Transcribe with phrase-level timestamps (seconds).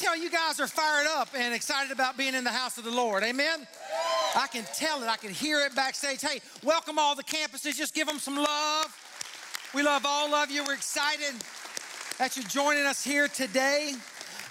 [0.00, 2.90] tell you guys are fired up and excited about being in the house of the
[2.90, 3.22] Lord.
[3.22, 3.66] Amen.
[4.34, 5.08] I can tell it.
[5.08, 6.22] I can hear it backstage.
[6.22, 7.76] Hey, welcome all the campuses.
[7.76, 9.70] Just give them some love.
[9.74, 10.64] We love all of you.
[10.64, 11.34] We're excited
[12.18, 13.92] that you're joining us here today.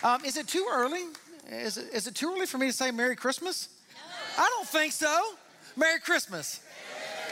[0.03, 1.05] Um, is it too early?
[1.49, 3.69] Is it, is it too early for me to say Merry Christmas?
[4.37, 5.31] I don't think so.
[5.75, 6.61] Merry Christmas.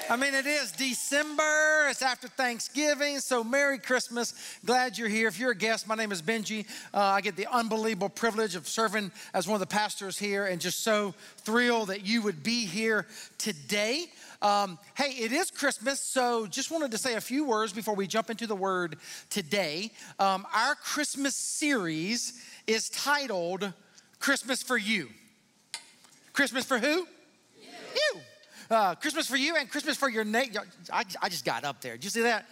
[0.09, 4.33] I mean, it is December, it's after Thanksgiving, so Merry Christmas.
[4.66, 5.27] Glad you're here.
[5.27, 6.66] If you're a guest, my name is Benji.
[6.94, 10.61] Uh, I get the unbelievable privilege of serving as one of the pastors here, and
[10.61, 13.05] just so thrilled that you would be here
[13.38, 14.05] today.
[14.41, 18.08] Um, hey, it is Christmas, so just wanted to say a few words before we
[18.08, 18.95] jump into the word
[19.30, 19.91] today.
[20.19, 23.73] Um, our Christmas series is titled
[24.19, 25.09] Christmas for You.
[26.31, 27.06] Christmas for who?
[27.59, 27.67] You.
[28.13, 28.22] you.
[28.69, 30.61] Uh, Christmas for you and Christmas for your neighbor.
[30.91, 31.94] I, I just got up there.
[31.94, 32.45] Did you see that?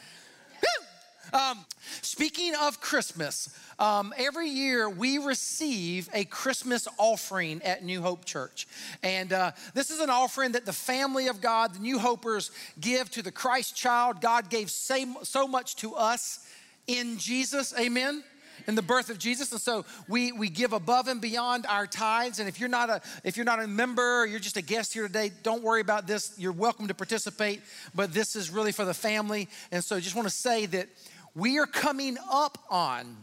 [1.34, 1.66] Um,
[2.02, 3.50] speaking of Christmas,
[3.80, 8.68] um, every year we receive a Christmas offering at New Hope Church.
[9.04, 13.10] And uh, this is an offering that the family of God, the New Hopers, give
[13.12, 14.22] to the Christ child.
[14.22, 16.48] God gave so, so much to us
[16.88, 17.74] in Jesus.
[17.78, 18.24] Amen
[18.68, 19.52] in the birth of Jesus.
[19.52, 22.40] And so we, we give above and beyond our tithes.
[22.40, 24.94] And if you're not a if you're not a member or you're just a guest
[24.94, 26.34] here today, don't worry about this.
[26.38, 27.62] You're welcome to participate,
[27.94, 29.48] but this is really for the family.
[29.72, 30.88] And so just want to say that
[31.36, 33.16] we are coming up on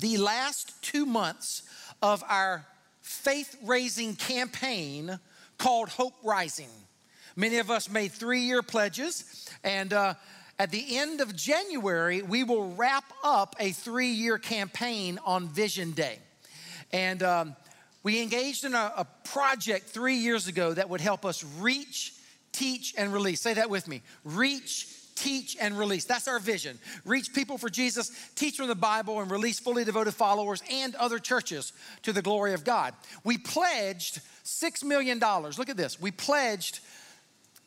[0.00, 1.62] the last two months
[2.00, 2.64] of our
[3.02, 5.18] faith raising campaign
[5.58, 6.68] called Hope Rising.
[7.36, 10.14] Many of us made three year pledges, and uh,
[10.58, 15.92] at the end of January, we will wrap up a three year campaign on Vision
[15.92, 16.18] Day.
[16.92, 17.56] And um,
[18.04, 22.12] we engaged in a, a project three years ago that would help us reach,
[22.52, 23.40] teach, and release.
[23.40, 26.04] Say that with me reach, teach, and release.
[26.04, 26.78] That's our vision.
[27.04, 31.18] Reach people for Jesus, teach from the Bible, and release fully devoted followers and other
[31.18, 31.72] churches
[32.02, 32.94] to the glory of God.
[33.24, 35.18] We pledged $6 million.
[35.18, 36.00] Look at this.
[36.00, 36.80] We pledged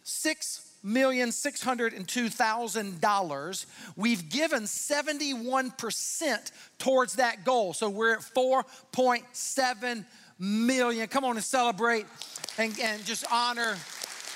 [0.03, 3.67] six million six hundred and two thousand dollars.
[3.95, 7.73] We've given 71% towards that goal.
[7.73, 10.05] So we're at 4.7
[10.39, 11.07] million.
[11.07, 12.05] Come on and celebrate
[12.57, 13.75] and, and just honor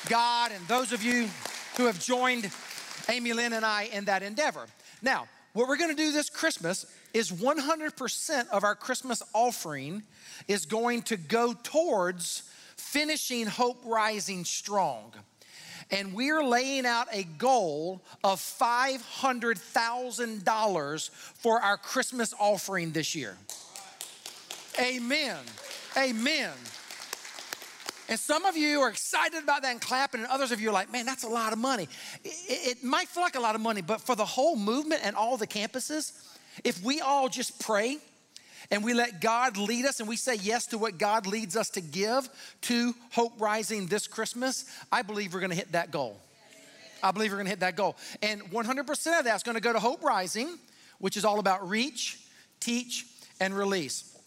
[0.09, 1.28] God and those of you
[1.78, 2.51] who have joined
[3.09, 4.66] Amy Lynn and I in that endeavor.
[5.01, 10.03] Now, what we're going to do this Christmas is 100% of our Christmas offering
[10.47, 12.44] is going to go towards
[12.78, 15.13] finishing Hope Rising strong
[15.91, 23.35] and we're laying out a goal of $500,000 for our Christmas offering this year.
[24.79, 25.40] Amen.
[25.97, 26.53] Amen.
[28.07, 30.74] And some of you are excited about that and clapping, and others of you are
[30.74, 31.88] like, man, that's a lot of money.
[32.23, 35.16] It, it, might feel like a lot of money, but for the whole movement and
[35.16, 36.11] all the campuses,
[36.64, 37.99] if we all just pray
[38.72, 41.70] and we let God lead us and we say yes to what God leads us
[41.72, 42.29] to give
[42.62, 46.18] to Hope Rising this Christmas, I believe we're going to hit that goal.
[47.03, 47.97] I believe we're going to hit that goal.
[48.22, 50.58] And 100% of that's going to go to Hope Rising,
[51.00, 52.20] which is all about reach,
[52.62, 53.06] teach,
[53.41, 54.18] and release.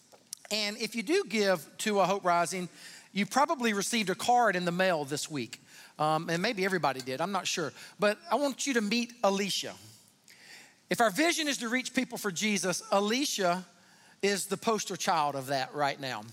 [0.51, 2.69] And if you do give to a Hope Rising,
[3.13, 5.61] you probably received a card in the mail this week.
[5.97, 7.71] Um, and maybe everybody did, I'm not sure.
[7.99, 9.73] But I want you to meet Alicia.
[10.89, 13.65] If our vision is to reach people for Jesus, Alicia
[14.25, 16.23] is the poster child of that right now.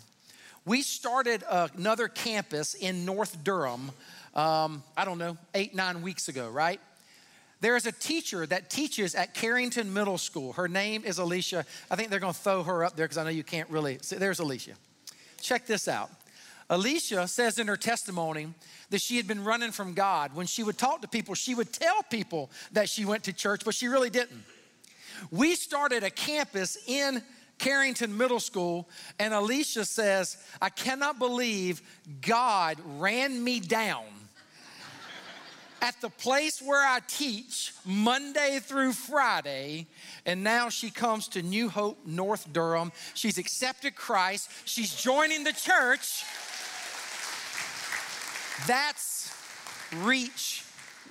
[0.65, 3.91] We started another campus in North Durham,
[4.35, 6.81] um, I don't know, eight, nine weeks ago, right?
[7.61, 10.53] There is a teacher that teaches at Carrington Middle School.
[10.55, 11.65] Her name is Alicia.
[11.91, 13.99] I think they're going to throw her up there because I know you can't really.
[14.03, 14.73] See, there's Alicia.
[15.41, 16.11] Check this out.
[16.71, 18.49] Alicia says in her testimony
[18.91, 20.35] that she had been running from God.
[20.35, 23.62] When she would talk to people, she would tell people that she went to church,
[23.65, 24.43] but she really didn't.
[25.31, 27.23] We started a campus in
[27.58, 28.88] Carrington Middle School,
[29.19, 31.82] and Alicia says, I cannot believe
[32.20, 34.04] God ran me down
[35.82, 39.88] at the place where I teach Monday through Friday.
[40.25, 42.93] And now she comes to New Hope, North Durham.
[43.14, 46.25] She's accepted Christ, she's joining the church.
[48.66, 49.34] That's
[49.96, 50.64] reach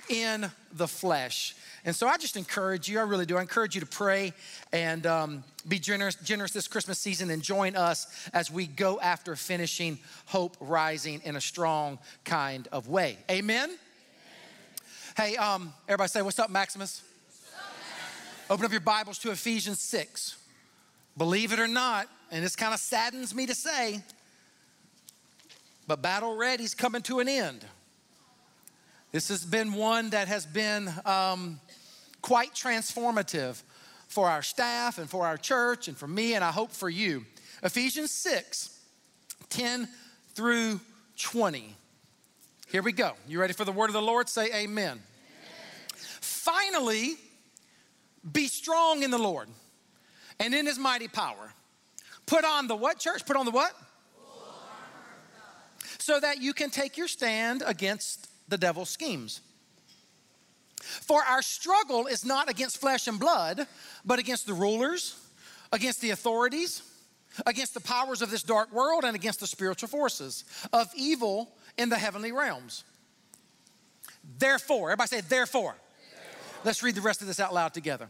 [0.08, 1.54] in the flesh.
[1.84, 3.36] And so I just encourage you, I really do.
[3.36, 4.32] I encourage you to pray
[4.72, 9.34] and um, be generous, generous this Christmas season and join us as we go after
[9.34, 13.18] finishing hope rising in a strong kind of way.
[13.28, 13.70] Amen?
[13.70, 13.78] Amen.
[15.16, 17.02] Hey, um, everybody say, What's up, Maximus?
[18.48, 20.36] Open up your Bibles to Ephesians 6.
[21.16, 24.00] Believe it or not, and this kind of saddens me to say,
[25.86, 27.64] but battle ready's coming to an end.
[29.10, 31.60] This has been one that has been um,
[32.22, 33.60] quite transformative
[34.08, 37.26] for our staff and for our church and for me, and I hope for you.
[37.62, 38.78] Ephesians 6
[39.48, 39.88] 10
[40.34, 40.80] through
[41.18, 41.76] 20.
[42.70, 43.12] Here we go.
[43.28, 44.28] You ready for the word of the Lord?
[44.28, 44.62] Say amen.
[44.64, 45.00] amen.
[45.94, 47.16] Finally,
[48.30, 49.48] be strong in the Lord
[50.40, 51.52] and in his mighty power.
[52.26, 53.26] Put on the what, church?
[53.26, 53.72] Put on the what?
[55.98, 59.40] So that you can take your stand against the devil's schemes.
[60.82, 63.66] For our struggle is not against flesh and blood,
[64.04, 65.16] but against the rulers,
[65.72, 66.82] against the authorities,
[67.46, 71.88] against the powers of this dark world, and against the spiritual forces of evil in
[71.88, 72.84] the heavenly realms.
[74.38, 75.74] Therefore, everybody say, therefore.
[75.74, 76.60] therefore.
[76.64, 78.08] Let's read the rest of this out loud together.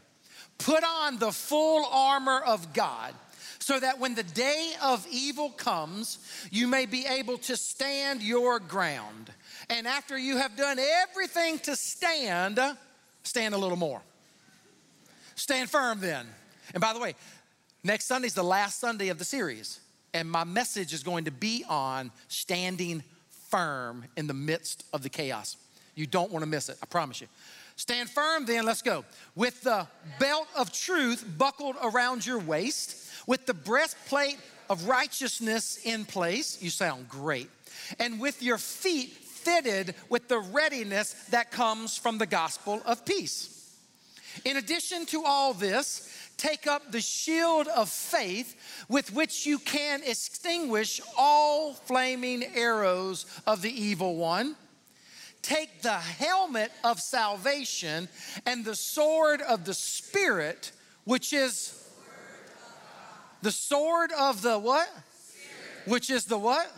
[0.59, 3.15] Put on the full armor of God
[3.59, 6.19] so that when the day of evil comes,
[6.51, 9.31] you may be able to stand your ground.
[9.70, 12.59] And after you have done everything to stand,
[13.23, 14.03] stand a little more.
[15.35, 16.26] Stand firm then.
[16.75, 17.14] And by the way,
[17.82, 19.81] next Sunday is the last Sunday of the series.
[20.14, 23.03] And my message is going to be on standing
[23.49, 25.56] firm in the midst of the chaos.
[25.94, 27.29] You don't want to miss it, I promise you.
[27.76, 29.05] Stand firm then, let's go.
[29.35, 29.87] With the
[30.19, 34.38] belt of truth buckled around your waist, with the breastplate
[34.73, 36.61] of righteousness in place.
[36.62, 37.50] You sound great.
[37.99, 39.12] And with your feet
[39.44, 43.77] fitted with the readiness that comes from the gospel of peace.
[44.44, 50.03] In addition to all this, take up the shield of faith with which you can
[50.05, 54.56] extinguish all flaming arrows of the evil one.
[55.43, 58.09] Take the helmet of salvation
[58.47, 60.73] and the sword of the Spirit,
[61.05, 61.79] which is
[63.43, 64.88] the sword of the what?
[64.88, 65.88] Spirit.
[65.88, 66.71] Which is the what?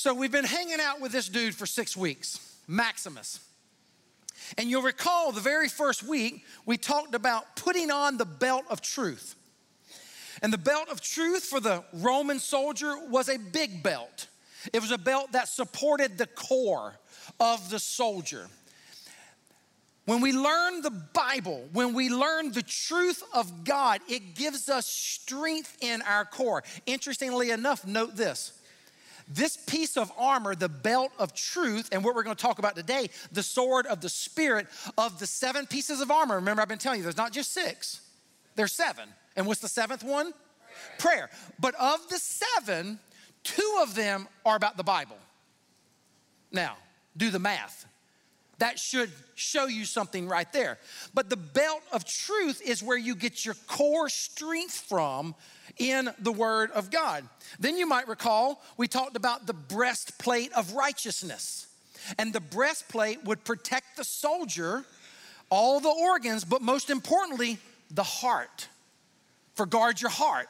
[0.00, 3.38] So we've been hanging out with this dude for six weeks, Maximus.
[4.56, 8.80] And you'll recall the very first week, we talked about putting on the belt of
[8.80, 9.34] truth.
[10.40, 14.28] And the belt of truth for the Roman soldier was a big belt.
[14.72, 16.94] It was a belt that supported the core
[17.38, 18.48] of the soldier.
[20.06, 24.86] When we learn the Bible, when we learn the truth of God, it gives us
[24.86, 26.64] strength in our core.
[26.86, 28.54] Interestingly enough, note this.
[29.32, 32.74] This piece of armor, the belt of truth, and what we're going to talk about
[32.74, 34.66] today, the sword of the Spirit,
[34.98, 36.34] of the seven pieces of armor.
[36.34, 38.00] Remember, I've been telling you, there's not just six,
[38.56, 39.08] there's seven.
[39.36, 40.32] And what's the seventh one?
[40.98, 41.28] Prayer.
[41.28, 41.30] Prayer.
[41.60, 42.98] But of the seven,
[43.44, 45.16] two of them are about the Bible.
[46.50, 46.76] Now,
[47.16, 47.86] do the math.
[48.58, 50.78] That should show you something right there.
[51.14, 55.34] But the belt of truth is where you get your core strength from
[55.80, 57.24] in the Word of God.
[57.58, 61.66] Then you might recall we talked about the breastplate of righteousness.
[62.18, 64.84] And the breastplate would protect the soldier,
[65.48, 67.58] all the organs, but most importantly,
[67.90, 68.68] the heart.
[69.54, 70.48] For guard your heart.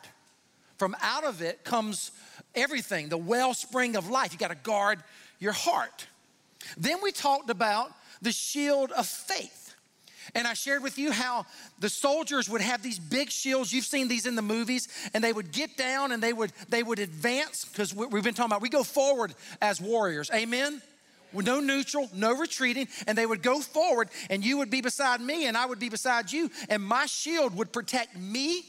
[0.76, 2.10] From out of it comes
[2.54, 4.32] everything, the wellspring of life.
[4.32, 5.02] You got to guard
[5.38, 6.06] your heart.
[6.76, 9.69] Then we talked about the shield of faith.
[10.34, 11.46] And I shared with you how
[11.78, 13.72] the soldiers would have these big shields.
[13.72, 16.82] You've seen these in the movies, and they would get down and they would they
[16.82, 20.30] would advance because we've been talking about we go forward as warriors.
[20.32, 20.82] Amen.
[21.32, 25.20] With no neutral, no retreating, and they would go forward, and you would be beside
[25.20, 28.64] me, and I would be beside you, and my shield would protect me,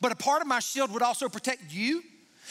[0.00, 2.02] but a part of my shield would also protect you,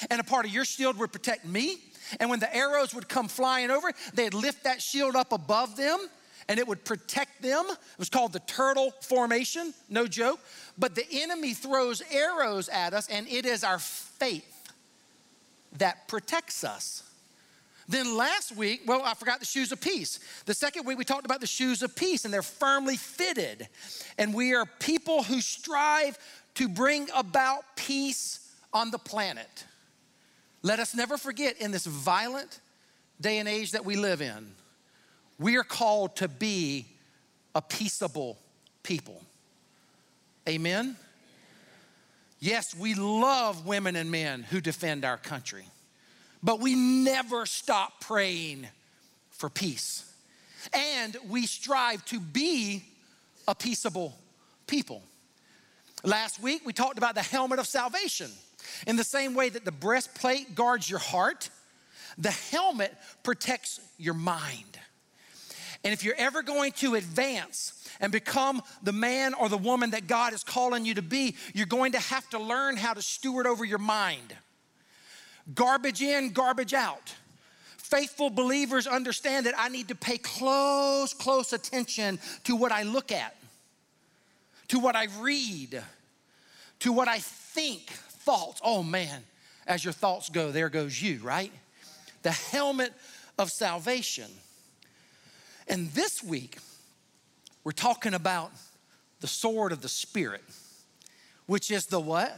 [0.09, 1.77] and a part of your shield would protect me.
[2.21, 5.99] And when the arrows would come flying over, they'd lift that shield up above them
[6.47, 7.65] and it would protect them.
[7.69, 10.39] It was called the turtle formation, no joke.
[10.77, 14.71] But the enemy throws arrows at us, and it is our faith
[15.77, 17.03] that protects us.
[17.87, 20.19] Then last week, well, I forgot the shoes of peace.
[20.45, 23.67] The second week, we talked about the shoes of peace, and they're firmly fitted.
[24.17, 26.17] And we are people who strive
[26.55, 29.65] to bring about peace on the planet.
[30.61, 32.61] Let us never forget in this violent
[33.19, 34.55] day and age that we live in,
[35.39, 36.85] we are called to be
[37.55, 38.37] a peaceable
[38.83, 39.21] people.
[40.47, 40.95] Amen?
[42.39, 45.65] Yes, we love women and men who defend our country,
[46.41, 48.67] but we never stop praying
[49.29, 50.09] for peace.
[50.73, 52.83] And we strive to be
[53.47, 54.17] a peaceable
[54.67, 55.03] people.
[56.03, 58.29] Last week, we talked about the helmet of salvation.
[58.87, 61.49] In the same way that the breastplate guards your heart,
[62.17, 64.79] the helmet protects your mind.
[65.83, 70.07] And if you're ever going to advance and become the man or the woman that
[70.07, 73.45] God is calling you to be, you're going to have to learn how to steward
[73.45, 74.35] over your mind.
[75.53, 77.13] Garbage in, garbage out.
[77.93, 83.11] faithful believers understand that I need to pay close, close attention to what I look
[83.11, 83.35] at,
[84.69, 85.79] to what I read,
[86.79, 88.59] to what I think, thoughts.
[88.63, 89.23] Oh man,
[89.67, 91.51] as your thoughts go, there goes you, right?
[92.23, 92.93] The helmet
[93.37, 94.31] of salvation.
[95.67, 96.57] And this week,
[97.63, 98.51] we're talking about
[99.21, 100.43] the sword of the Spirit,
[101.45, 102.37] which is the what?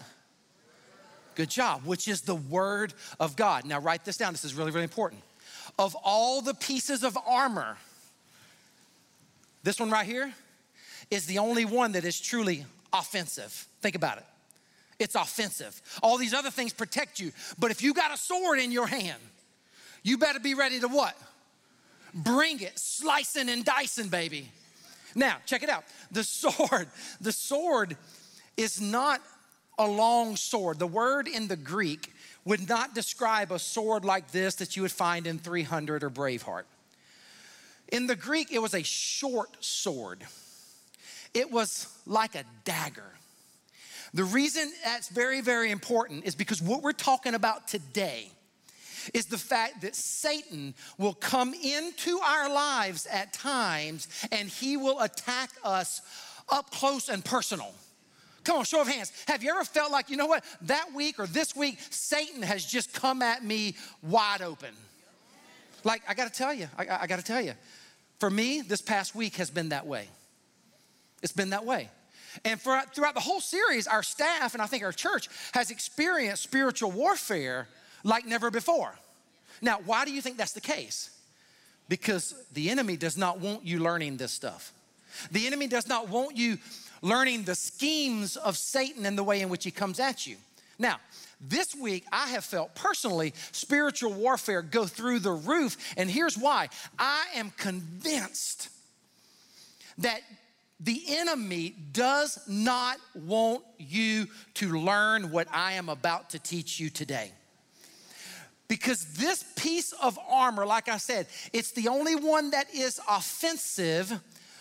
[1.36, 3.66] Good job, which is the word of God.
[3.66, 4.34] Now, write this down.
[4.34, 5.22] This is really, really important.
[5.78, 7.78] Of all the pieces of armor,
[9.64, 10.32] this one right here
[11.12, 13.68] is the only one that is truly offensive.
[13.82, 14.26] Think about it.
[14.98, 15.82] It's offensive.
[16.02, 17.32] All these other things protect you.
[17.60, 19.22] But if you got a sword in your hand,
[20.04, 21.18] you better be ready to what?
[22.16, 24.50] Bring it, slicing and dicing, baby.
[25.16, 25.84] Now, check it out.
[26.12, 26.88] The sword,
[27.22, 27.98] the sword
[28.56, 29.22] is not
[29.78, 30.80] a long sword.
[30.80, 32.14] The word in the Greek
[32.46, 36.64] would not describe a sword like this that you would find in 300 or Braveheart.
[37.90, 40.24] In the Greek, it was a short sword.
[41.34, 43.12] It was like a dagger.
[44.14, 48.32] The reason that's very, very important is because what we're talking about today
[49.14, 55.02] is the fact that Satan will come into our lives at times and he will
[55.02, 56.02] attack us
[56.50, 57.74] up close and personal.
[58.44, 59.12] Come on, show of hands.
[59.28, 62.64] Have you ever felt like, you know what, that week or this week, Satan has
[62.64, 64.74] just come at me wide open?
[65.84, 67.54] Like, I gotta tell you, I, I gotta tell you,
[68.20, 70.08] for me, this past week has been that way.
[71.24, 71.90] It's been that way.
[72.44, 76.44] And for, throughout the whole series, our staff and I think our church has experienced
[76.44, 77.68] spiritual warfare
[78.06, 78.96] like never before.
[79.62, 81.10] Now, why do you think that's the case?
[81.90, 84.72] Because the enemy does not want you learning this stuff.
[85.32, 86.58] The enemy does not want you
[87.02, 90.38] learning the schemes of Satan and the way in which he comes at you.
[90.78, 90.98] Now,
[91.42, 96.70] this week, I have felt personally spiritual warfare go through the roof, and here's why.
[96.98, 98.70] I am convinced
[99.98, 100.22] that
[100.80, 106.90] the enemy does not want you to learn what I am about to teach you
[106.90, 107.32] today.
[108.68, 114.20] Because this piece of armor, like I said, it's the only one that is offensive,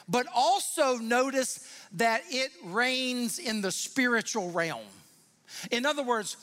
[0.08, 4.84] but also notice that it reigns in the spiritual realm.
[5.70, 6.36] In other words,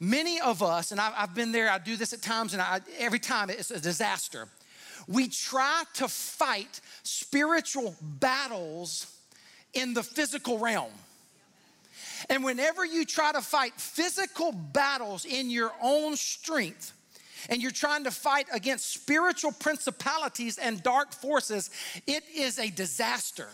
[0.00, 3.20] many of us, and I've been there, I do this at times, and I, every
[3.20, 4.48] time it's a disaster.
[5.06, 9.06] We try to fight spiritual battles
[9.72, 10.92] in the physical realm.
[12.30, 16.93] And whenever you try to fight physical battles in your own strength,
[17.48, 21.70] and you're trying to fight against spiritual principalities and dark forces,
[22.06, 23.48] it is a disaster.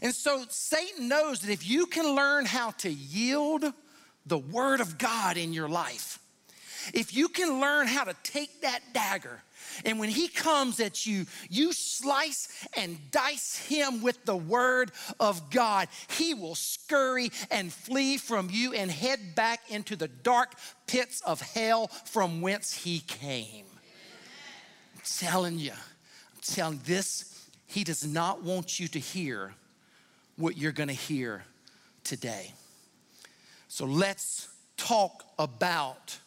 [0.00, 3.64] And so Satan knows that if you can learn how to yield
[4.26, 6.18] the word of God in your life,
[6.94, 9.42] if you can learn how to take that dagger
[9.84, 15.50] and when he comes at you, you slice and dice him with the word of
[15.50, 15.88] God.
[16.08, 20.54] He will scurry and flee from you and head back into the dark
[20.86, 23.66] pits of hell from whence he came.
[24.94, 29.54] I'm telling you, I'm telling this, he does not want you to hear
[30.36, 31.44] what you're gonna hear
[32.04, 32.52] today.
[33.68, 36.18] So let's talk about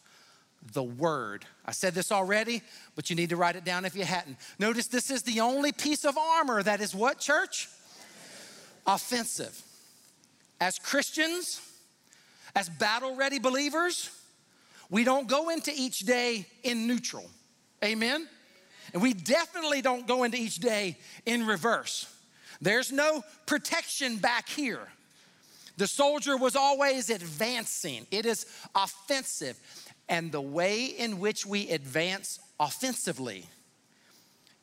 [0.73, 1.45] the word.
[1.65, 2.61] I said this already,
[2.95, 4.37] but you need to write it down if you hadn't.
[4.59, 7.69] Notice this is the only piece of armor that is what, church?
[8.87, 9.61] Offensive.
[10.59, 11.61] As Christians,
[12.55, 14.09] as battle ready believers,
[14.89, 17.25] we don't go into each day in neutral.
[17.83, 18.27] Amen?
[18.93, 22.11] And we definitely don't go into each day in reverse.
[22.61, 24.87] There's no protection back here.
[25.77, 29.59] The soldier was always advancing, it is offensive
[30.07, 33.45] and the way in which we advance offensively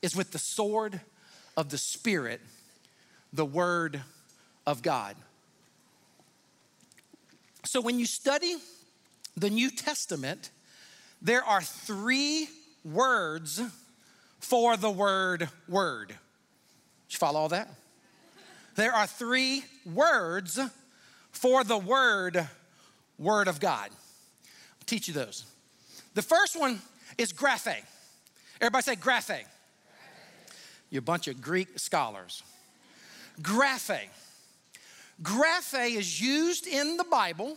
[0.01, 1.01] is with the sword
[1.57, 2.41] of the Spirit,
[3.33, 4.03] the Word
[4.67, 5.17] of God.
[7.65, 8.57] So when you study
[9.37, 10.51] the New Testament,
[11.21, 12.49] there are three
[12.85, 13.63] words
[14.41, 16.09] for the word word.
[16.09, 16.17] Did
[17.11, 17.69] you follow all that?
[18.75, 20.59] There are three words
[21.31, 22.49] for the word
[23.19, 23.91] word of God
[24.93, 25.47] teach you those.
[26.13, 26.79] The first one
[27.17, 27.83] is graphe.
[28.61, 29.43] Everybody say graphe.
[30.91, 32.43] You a bunch of Greek scholars.
[33.41, 34.01] Graphe.
[35.23, 37.57] Graphe is used in the Bible,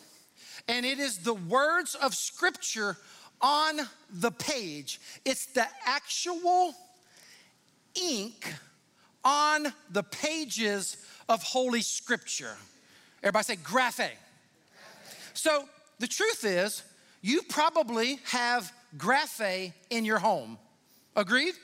[0.70, 2.96] and it is the words of Scripture
[3.42, 5.01] on the page.
[5.25, 6.74] It's the actual
[8.01, 8.54] ink
[9.25, 12.56] on the pages of Holy Scripture.
[13.22, 14.12] Everybody say graphe.
[15.34, 15.65] So
[16.00, 16.82] the truth is,
[17.25, 20.60] you probably have graphe in your home.
[21.15, 21.55] Agreed?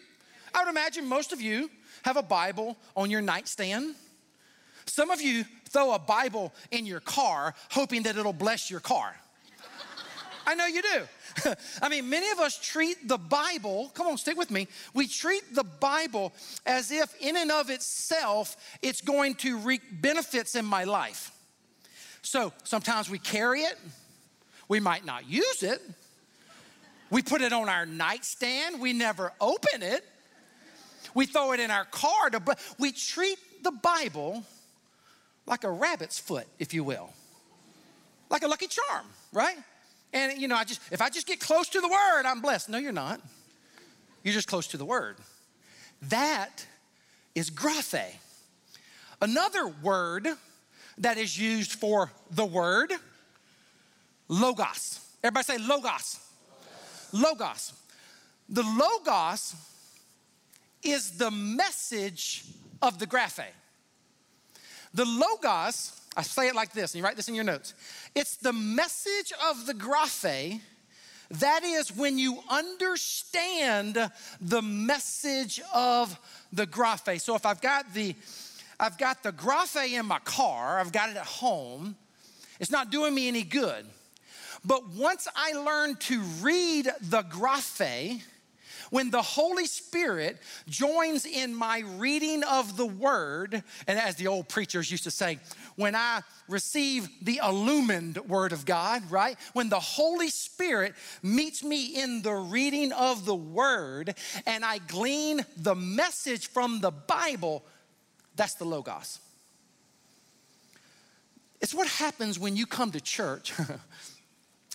[0.55, 1.69] I would imagine most of you
[2.01, 3.93] have a Bible on your nightstand.
[4.87, 9.15] Some of you throw a Bible in your car hoping that it'll bless your car.
[10.47, 11.53] I know you do.
[11.83, 14.67] I mean, many of us treat the Bible, come on, stick with me.
[14.95, 16.33] We treat the Bible
[16.65, 21.31] as if, in and of itself, it's going to reap benefits in my life.
[22.23, 23.77] So sometimes we carry it,
[24.71, 25.81] we might not use it,
[27.09, 30.01] we put it on our nightstand, we never open it,
[31.13, 32.41] we throw it in our car, to,
[32.79, 34.45] we treat the Bible
[35.45, 37.09] like a rabbit's foot, if you will,
[38.29, 39.57] like a lucky charm, right?
[40.13, 42.69] And you know, I just if I just get close to the word, I'm blessed.
[42.69, 43.19] No, you're not.
[44.23, 45.17] You're just close to the word.
[46.03, 46.65] That
[47.35, 48.13] is graphe.
[49.21, 50.29] Another word
[50.97, 52.93] that is used for the word,
[54.31, 54.99] logos.
[55.23, 56.19] Everybody say logos.
[57.11, 57.73] Logos.
[58.49, 59.55] The logos
[60.81, 62.45] is the message
[62.81, 63.45] of the graphe.
[64.93, 67.73] The logos, I say it like this, and you write this in your notes.
[68.15, 70.59] It's the message of the graphe.
[71.29, 76.17] That is when you understand the message of
[76.51, 77.21] the graphe.
[77.21, 78.15] So if I've got the
[78.79, 81.95] I've got the graphe in my car, I've got it at home,
[82.59, 83.85] it's not doing me any good.
[84.63, 88.21] But once I learn to read the graphe,
[88.91, 94.49] when the Holy Spirit joins in my reading of the Word, and as the old
[94.49, 95.39] preachers used to say,
[95.77, 99.37] when I receive the illumined Word of God, right?
[99.53, 100.93] When the Holy Spirit
[101.23, 104.13] meets me in the reading of the Word
[104.45, 107.63] and I glean the message from the Bible,
[108.35, 109.19] that's the Logos.
[111.61, 113.53] It's what happens when you come to church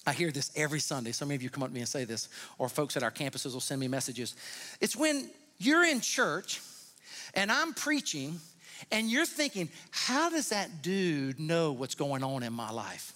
[0.06, 1.12] I hear this every Sunday.
[1.12, 3.52] Some of you come up to me and say this, or folks at our campuses
[3.52, 4.36] will send me messages.
[4.80, 6.60] It's when you're in church
[7.34, 8.38] and I'm preaching
[8.92, 13.12] and you're thinking, how does that dude know what's going on in my life?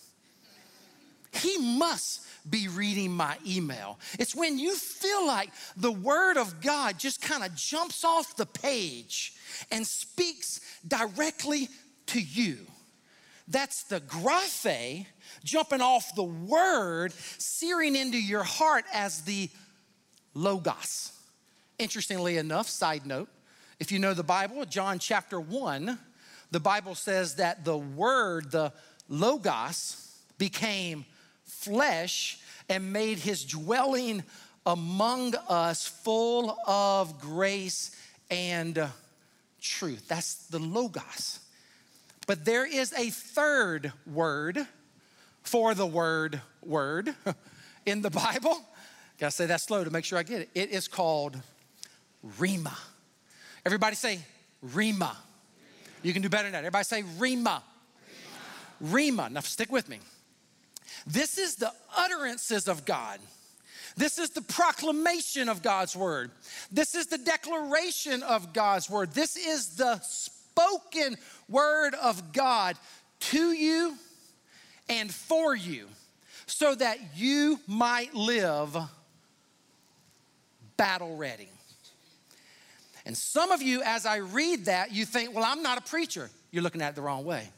[1.33, 3.99] He must be reading my email.
[4.19, 8.47] It's when you feel like the Word of God just kind of jumps off the
[8.47, 9.35] page
[9.71, 11.69] and speaks directly
[12.07, 12.67] to you.
[13.51, 15.07] That's the graphe
[15.43, 19.51] jumping off the word, searing into your heart as the
[20.35, 21.13] logos.
[21.79, 23.29] Interestingly enough, side note,
[23.81, 25.99] if you know the Bible, John chapter 1,
[26.53, 28.73] the Bible says that the word, the
[29.09, 31.05] logos, became
[31.45, 34.23] flesh and made his dwelling
[34.65, 37.97] among us full of grace
[38.31, 38.89] and
[39.61, 40.07] truth.
[40.07, 41.41] That's the logos.
[42.31, 44.65] But there is a third word
[45.43, 47.13] for the word word
[47.87, 48.57] in the Bible.
[49.19, 50.51] Gotta say that slow to make sure I get it.
[50.55, 51.37] It is called
[52.39, 52.79] Rhema.
[53.67, 54.21] Everybody say
[54.65, 55.17] Rhema.
[56.05, 56.59] You can do better than that.
[56.59, 57.63] Everybody say Rhema.
[58.81, 59.29] Rhema.
[59.29, 59.99] Now stick with me.
[61.09, 63.19] This is the utterances of God.
[63.97, 66.31] This is the proclamation of God's word.
[66.71, 69.15] This is the declaration of God's word.
[69.15, 70.01] This is the
[70.51, 71.17] spoken
[71.49, 72.77] word of God
[73.21, 73.97] to you
[74.89, 75.87] and for you
[76.47, 78.77] so that you might live
[80.77, 81.49] battle ready.
[83.07, 86.31] And some of you, as I read that, you think, well, I'm not a preacher.
[86.51, 87.49] You're looking at it the wrong way.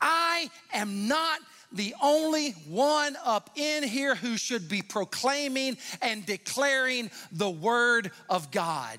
[0.00, 1.40] I am not
[1.72, 8.50] the only one up in here who should be proclaiming and declaring the word of
[8.50, 8.98] God.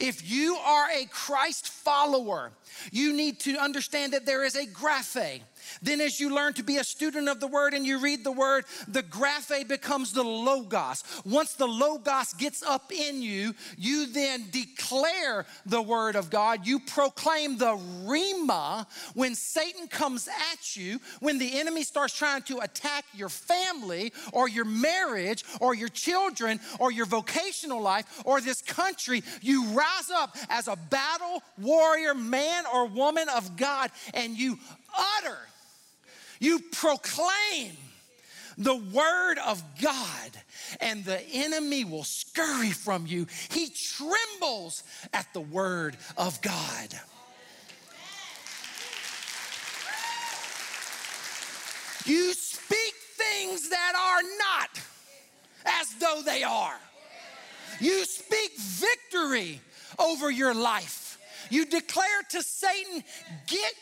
[0.00, 2.52] If you are a Christ follower,
[2.92, 5.40] you need to understand that there is a graphe.
[5.82, 8.32] Then, as you learn to be a student of the word and you read the
[8.32, 11.04] word, the graphe becomes the logos.
[11.24, 16.66] Once the logos gets up in you, you then declare the word of God.
[16.66, 22.58] You proclaim the rhema when Satan comes at you, when the enemy starts trying to
[22.58, 28.62] attack your family or your marriage or your children or your vocational life or this
[28.62, 29.22] country.
[29.40, 34.58] You rise up as a battle warrior, man or woman of God, and you
[35.18, 35.38] utter
[36.40, 37.72] you proclaim
[38.56, 40.30] the word of God,
[40.80, 43.26] and the enemy will scurry from you.
[43.50, 46.88] He trembles at the word of God.
[52.04, 54.80] You speak things that are not
[55.66, 56.78] as though they are.
[57.80, 59.60] You speak victory
[59.98, 61.18] over your life.
[61.50, 63.04] You declare to Satan,
[63.46, 63.72] Get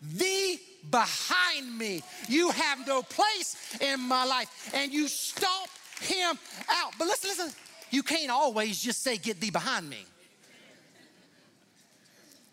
[0.00, 2.02] thee behind me.
[2.28, 4.70] You have no place in my life.
[4.74, 6.38] And you stomp him
[6.70, 6.92] out.
[6.98, 7.52] But listen, listen.
[7.90, 10.04] you can't always just say, Get thee behind me.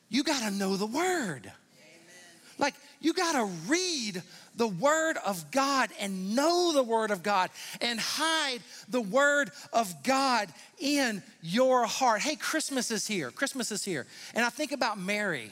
[0.09, 1.51] You got to know the word.
[2.57, 4.21] Like, you got to read
[4.59, 10.03] the Word of God and know the Word of God and hide the Word of
[10.03, 12.21] God in your heart.
[12.21, 13.31] Hey, Christmas is here.
[13.31, 14.05] Christmas is here.
[14.35, 15.51] And I think about Mary.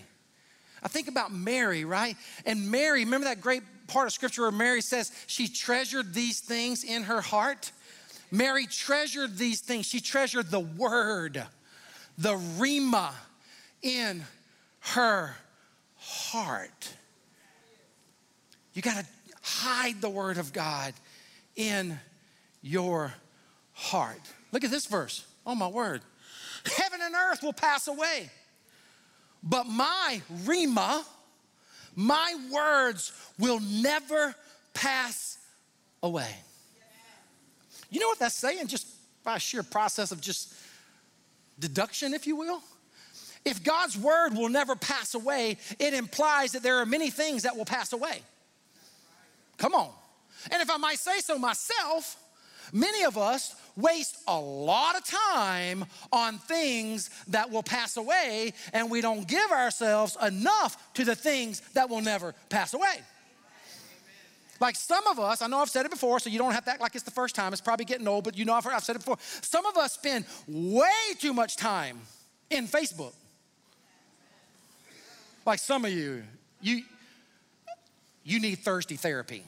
[0.87, 2.15] I think about Mary, right?
[2.45, 6.85] And Mary, remember that great part of scripture where Mary says she treasured these things
[6.85, 7.73] in her heart?
[8.31, 9.85] Mary treasured these things.
[9.85, 11.45] She treasured the Word,
[12.17, 13.11] the Rhema
[13.81, 14.23] in
[14.79, 15.35] her
[15.97, 16.95] heart.
[18.71, 19.05] You got to
[19.41, 20.93] hide the word of God
[21.57, 21.99] in
[22.61, 23.13] your
[23.73, 24.21] heart.
[24.53, 25.27] Look at this verse.
[25.45, 26.01] Oh, my word.
[26.77, 28.29] Heaven and earth will pass away,
[29.47, 31.03] but my Rhema,
[31.95, 34.35] my words will never
[34.73, 35.37] pass
[36.03, 36.35] away.
[37.89, 38.67] You know what that's saying?
[38.67, 38.87] Just
[39.23, 40.53] by sheer process of just
[41.59, 42.61] deduction, if you will.
[43.45, 47.55] If God's word will never pass away, it implies that there are many things that
[47.55, 48.21] will pass away.
[49.57, 49.89] Come on.
[50.51, 52.17] And if I might say so myself,
[52.73, 58.91] many of us waste a lot of time on things that will pass away, and
[58.91, 62.97] we don't give ourselves enough to the things that will never pass away.
[64.59, 66.71] Like some of us, I know I've said it before, so you don't have to
[66.71, 67.53] act like it's the first time.
[67.53, 69.17] It's probably getting old, but you know I've, heard, I've said it before.
[69.41, 71.99] Some of us spend way too much time
[72.49, 73.13] in Facebook.
[75.45, 76.23] Like some of you,
[76.59, 76.81] you
[78.23, 79.43] you need thirsty therapy.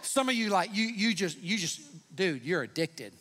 [0.00, 1.80] Some of you like you you just you just
[2.14, 3.12] dude, you're addicted.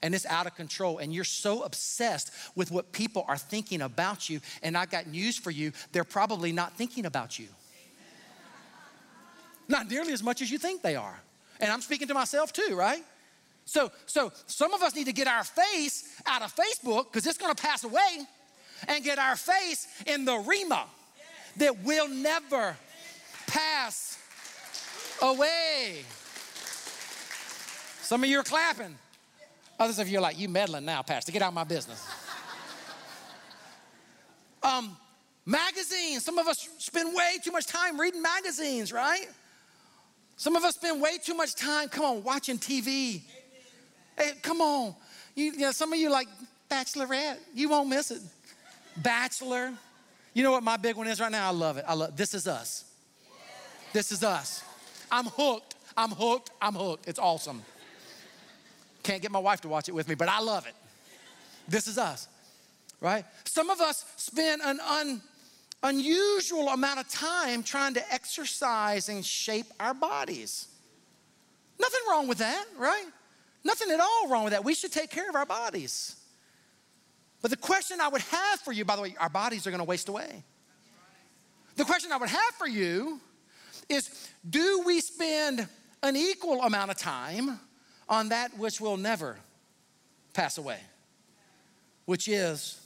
[0.00, 4.30] And it's out of control, and you're so obsessed with what people are thinking about
[4.30, 4.40] you.
[4.62, 7.48] And I got news for you they're probably not thinking about you.
[9.68, 11.20] Not nearly as much as you think they are.
[11.60, 13.02] And I'm speaking to myself too, right?
[13.64, 17.36] So, so some of us need to get our face out of Facebook because it's
[17.36, 18.26] going to pass away,
[18.86, 20.84] and get our face in the rhema
[21.56, 22.76] that will never
[23.46, 24.18] pass
[25.20, 26.04] away.
[28.08, 28.96] Some of you are clapping.
[29.78, 31.30] Others of you are like, you meddling now, Pastor.
[31.30, 32.02] Get out of my business.
[34.62, 34.96] um,
[35.44, 36.24] magazines.
[36.24, 39.26] Some of us spend way too much time reading magazines, right?
[40.38, 43.20] Some of us spend way too much time, come on, watching TV.
[44.16, 44.94] Hey, come on.
[45.34, 46.28] You, you know, some of you like
[46.70, 47.36] Bachelorette.
[47.54, 48.22] You won't miss it.
[48.96, 49.74] Bachelor.
[50.32, 51.46] You know what my big one is right now?
[51.46, 51.84] I love it.
[51.86, 52.86] I love This Is Us.
[53.92, 54.64] This is us.
[55.12, 55.74] I'm hooked.
[55.94, 56.52] I'm hooked.
[56.62, 57.06] I'm hooked.
[57.06, 57.62] It's awesome.
[59.02, 60.74] Can't get my wife to watch it with me, but I love it.
[61.68, 62.28] This is us,
[63.00, 63.24] right?
[63.44, 65.20] Some of us spend an un,
[65.82, 70.68] unusual amount of time trying to exercise and shape our bodies.
[71.78, 73.04] Nothing wrong with that, right?
[73.64, 74.64] Nothing at all wrong with that.
[74.64, 76.16] We should take care of our bodies.
[77.40, 79.78] But the question I would have for you, by the way, our bodies are going
[79.78, 80.42] to waste away.
[81.76, 83.20] The question I would have for you
[83.88, 85.68] is do we spend
[86.02, 87.60] an equal amount of time
[88.08, 89.36] on that which will never
[90.32, 90.78] pass away,
[92.06, 92.80] which is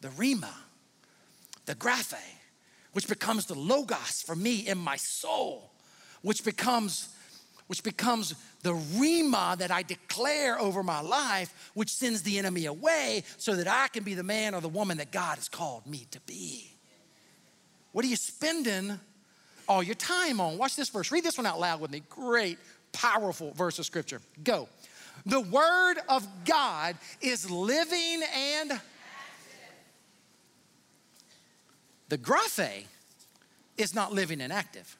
[0.00, 0.52] the Rhema,
[1.66, 2.14] the Graphe,
[2.92, 5.70] which becomes the Logos for me in my soul,
[6.22, 7.08] which becomes
[7.68, 13.24] which becomes the rhema that I declare over my life, which sends the enemy away
[13.36, 16.06] so that I can be the man or the woman that God has called me
[16.10, 16.72] to be.
[17.92, 18.98] What are you spending
[19.68, 20.56] all your time on?
[20.56, 21.12] Watch this verse.
[21.12, 22.02] Read this one out loud with me.
[22.08, 22.58] Great,
[22.92, 24.20] powerful verse of scripture.
[24.42, 24.68] Go.
[25.26, 28.80] The word of God is living and
[32.08, 32.84] the graphe
[33.76, 34.96] is not living and active.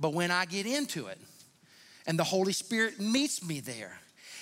[0.00, 1.18] But when I get into it
[2.06, 3.98] and the Holy Spirit meets me there,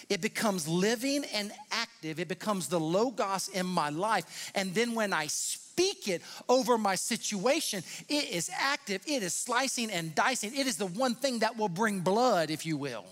[0.09, 2.21] it becomes living and active.
[2.21, 4.53] It becomes the Logos in my life.
[4.55, 9.91] And then when I speak it over my situation, it is active, it is slicing
[9.91, 10.55] and dicing.
[10.55, 13.05] It is the one thing that will bring blood, if you will.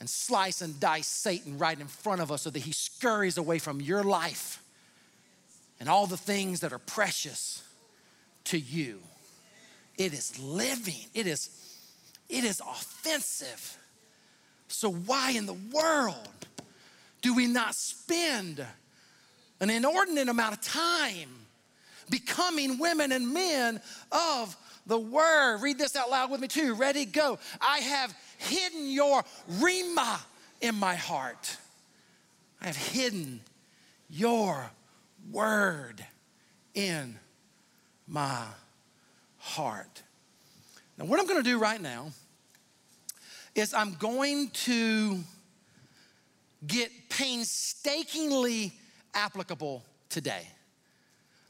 [0.00, 3.58] And slice and dice Satan right in front of us so that he scurries away
[3.58, 4.62] from your life
[5.78, 7.62] and all the things that are precious
[8.44, 9.00] to you.
[9.96, 11.06] It is living.
[11.14, 11.50] It is
[12.28, 13.76] it is offensive.
[14.68, 16.46] So why in the world
[17.20, 18.64] do we not spend
[19.62, 21.28] an inordinate amount of time
[22.10, 25.62] becoming women and men of the word?
[25.62, 26.74] Read this out loud with me too.
[26.74, 27.38] Ready, go.
[27.60, 29.22] I have hidden your
[29.52, 30.20] rhema
[30.60, 31.56] in my heart.
[32.60, 33.40] I have hidden
[34.10, 34.68] your
[35.30, 36.04] word
[36.74, 37.16] in
[38.08, 38.44] my
[39.38, 40.02] heart.
[40.98, 42.10] Now, what I'm going to do right now
[43.54, 45.20] is I'm going to
[46.66, 48.72] get painstakingly
[49.14, 50.46] applicable today.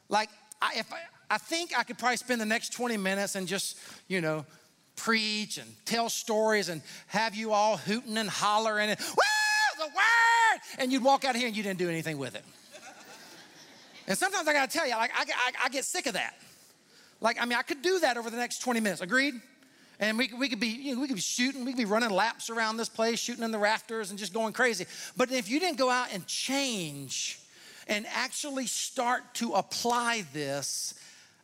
[0.09, 0.29] Like,
[0.61, 0.99] I, if I,
[1.31, 4.45] I think I could probably spend the next 20 minutes and just, you know,
[4.97, 10.61] preach and tell stories and have you all hooting and hollering and, woo, the word!
[10.79, 12.45] And you'd walk out of here and you didn't do anything with it.
[14.07, 16.35] And sometimes I gotta tell you, like, I, I, I get sick of that.
[17.21, 19.01] Like, I mean, I could do that over the next 20 minutes.
[19.01, 19.35] Agreed?
[20.01, 22.11] And we, we could be, you know, we could be shooting, we could be running
[22.11, 24.87] laps around this place, shooting in the rafters and just going crazy.
[25.17, 27.39] But if you didn't go out and change
[27.87, 30.95] and actually start to apply this,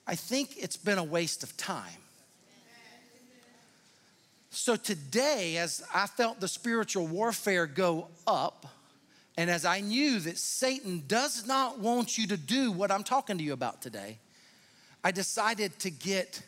[0.07, 2.03] I think it's been a waste of time.
[4.51, 8.67] So today, as I felt the spiritual warfare go up,
[9.37, 13.39] and as I knew that Satan does not want you to do what I'm talking
[13.39, 14.19] to you about today,
[15.05, 16.43] I decided to get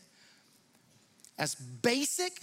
[1.38, 2.40] as basic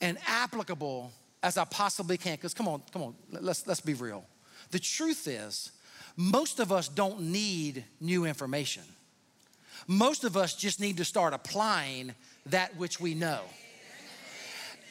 [0.00, 1.10] and applicable
[1.42, 2.34] as I possibly can.
[2.34, 4.24] Because come on, come on, let's, let's be real.
[4.70, 5.72] The truth is,
[6.16, 8.82] most of us don't need new information.
[9.86, 12.14] Most of us just need to start applying
[12.46, 13.40] that which we know.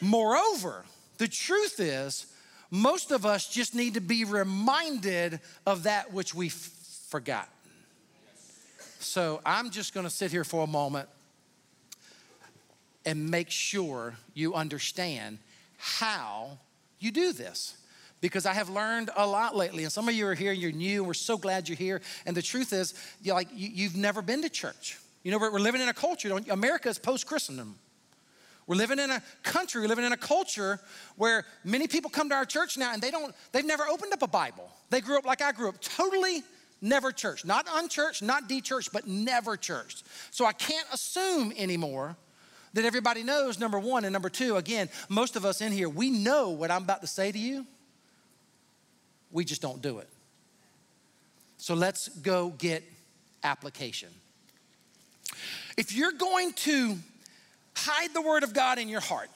[0.01, 0.85] Moreover,
[1.17, 2.27] the truth is,
[2.71, 7.49] most of us just need to be reminded of that which we've forgotten.
[8.99, 11.09] So I'm just gonna sit here for a moment
[13.05, 15.38] and make sure you understand
[15.77, 16.57] how
[16.99, 17.75] you do this.
[18.25, 20.71] Because I have learned a lot lately, and some of you are here, and you're
[20.71, 22.01] new, and we're so glad you're here.
[22.25, 24.97] And the truth is, you're like you, have never been to church.
[25.21, 27.75] You know, we're, we're living in a culture, America is post Christendom.
[28.65, 30.79] We're living in a country, we're living in a culture
[31.17, 34.23] where many people come to our church now and they don't, they've never opened up
[34.23, 34.71] a Bible.
[34.89, 36.41] They grew up like I grew up, totally
[36.81, 40.01] never church, not unchurched, not de-churched, but never church.
[40.31, 42.15] So I can't assume anymore
[42.73, 44.03] that everybody knows, number one.
[44.03, 47.07] And number two, again, most of us in here, we know what I'm about to
[47.07, 47.67] say to you.
[49.35, 50.07] We just don't do it.
[51.57, 52.83] So let's go get
[53.43, 54.07] application.
[55.75, 56.95] If you're going to
[57.75, 59.29] hide the Word of God in your heart,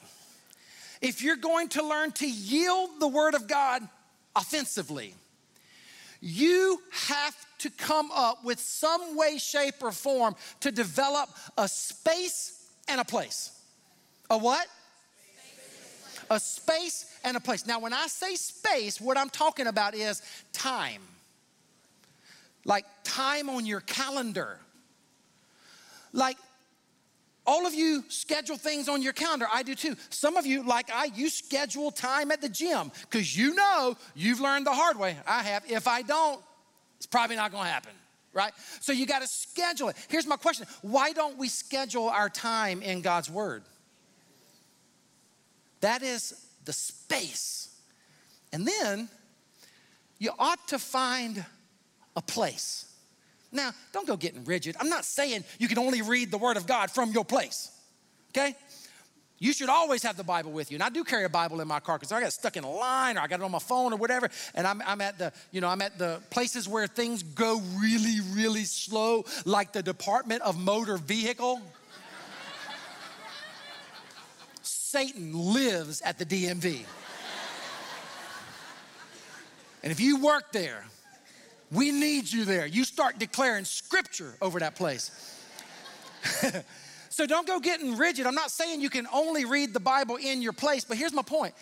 [1.02, 3.86] if you're going to learn to yield the Word of God
[4.34, 5.12] offensively,
[6.22, 12.70] you have to come up with some way, shape, or form to develop a space
[12.88, 13.50] and a place.
[14.30, 14.66] A what?
[16.30, 17.66] A space and a place.
[17.66, 21.02] Now, when I say space, what I'm talking about is time.
[22.64, 24.58] Like time on your calendar.
[26.12, 26.36] Like
[27.46, 29.46] all of you schedule things on your calendar.
[29.52, 29.96] I do too.
[30.10, 34.40] Some of you, like I, you schedule time at the gym because you know you've
[34.40, 35.16] learned the hard way.
[35.26, 35.64] I have.
[35.68, 36.40] If I don't,
[36.96, 37.92] it's probably not going to happen,
[38.32, 38.52] right?
[38.80, 39.96] So you got to schedule it.
[40.08, 43.64] Here's my question Why don't we schedule our time in God's Word?
[45.80, 47.74] That is the space.
[48.52, 49.08] And then
[50.18, 51.44] you ought to find
[52.16, 52.86] a place.
[53.52, 54.76] Now, don't go getting rigid.
[54.78, 57.70] I'm not saying you can only read the Word of God from your place,
[58.30, 58.54] okay?
[59.42, 60.76] You should always have the Bible with you.
[60.76, 62.70] And I do carry a Bible in my car because I got stuck in a
[62.70, 64.28] line or I got it on my phone or whatever.
[64.54, 68.20] And I'm, I'm, at the, you know, I'm at the places where things go really,
[68.32, 71.62] really slow, like the Department of Motor Vehicle.
[74.90, 76.80] Satan lives at the DMV.
[79.84, 80.84] and if you work there,
[81.70, 82.66] we need you there.
[82.66, 85.12] You start declaring scripture over that place.
[87.08, 88.26] so don't go getting rigid.
[88.26, 91.22] I'm not saying you can only read the Bible in your place, but here's my
[91.22, 91.54] point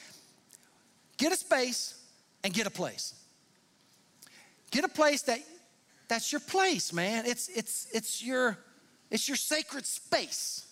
[1.18, 2.02] get a space
[2.42, 3.12] and get a place.
[4.70, 5.40] Get a place that
[6.08, 7.26] that's your place, man.
[7.26, 8.56] It's it's it's your
[9.10, 10.66] it's your sacred space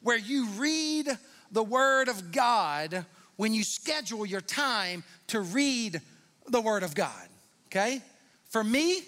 [0.00, 1.16] where you read
[1.52, 3.04] the word of God
[3.36, 6.00] when you schedule your time to read
[6.48, 7.28] the word of God.
[7.66, 8.02] Okay?
[8.48, 9.00] For me,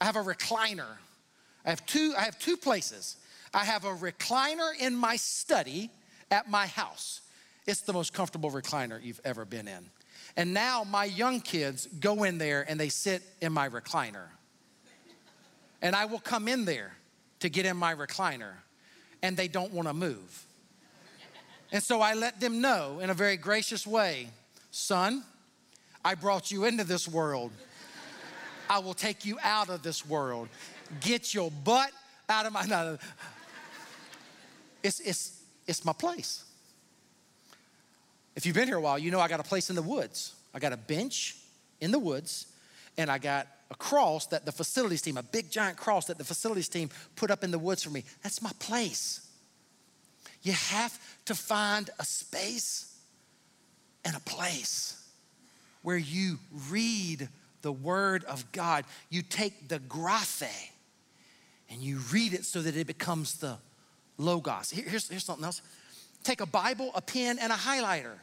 [0.00, 0.86] I have a recliner.
[1.64, 3.16] I have two, I have two places.
[3.52, 5.90] I have a recliner in my study
[6.30, 7.20] at my house.
[7.66, 9.84] It's the most comfortable recliner you've ever been in.
[10.36, 14.26] And now my young kids go in there and they sit in my recliner.
[15.82, 16.92] And I will come in there
[17.40, 18.52] to get in my recliner
[19.22, 20.46] and they don't want to move.
[21.72, 24.28] And so I let them know in a very gracious way
[24.70, 25.24] son,
[26.04, 27.52] I brought you into this world
[28.70, 30.48] I will take you out of this world.
[31.00, 31.90] Get your butt
[32.28, 32.64] out of my.
[32.66, 32.96] No,
[34.80, 36.44] it's, it's, it's my place.
[38.36, 40.34] If you've been here a while, you know I got a place in the woods.
[40.54, 41.36] I got a bench
[41.80, 42.46] in the woods,
[42.96, 46.24] and I got a cross that the facilities team, a big giant cross that the
[46.24, 48.04] facilities team put up in the woods for me.
[48.22, 49.26] That's my place.
[50.42, 52.96] You have to find a space
[54.04, 54.96] and a place
[55.82, 57.28] where you read
[57.62, 58.84] the Word of God.
[59.10, 60.70] You take the graphe
[61.68, 63.56] and you read it so that it becomes the
[64.18, 64.70] logos.
[64.70, 65.62] Here's, here's something else
[66.22, 68.14] take a Bible, a pen, and a highlighter.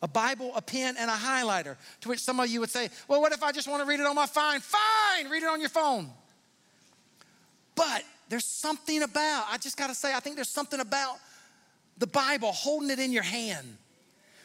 [0.00, 1.76] A Bible, a pen, and a highlighter.
[2.02, 3.98] To which some of you would say, Well, what if I just want to read
[3.98, 4.60] it on my phone?
[4.60, 6.08] Fine, read it on your phone.
[7.74, 11.16] But there's something about, I just got to say, I think there's something about
[11.96, 13.66] the Bible, holding it in your hand,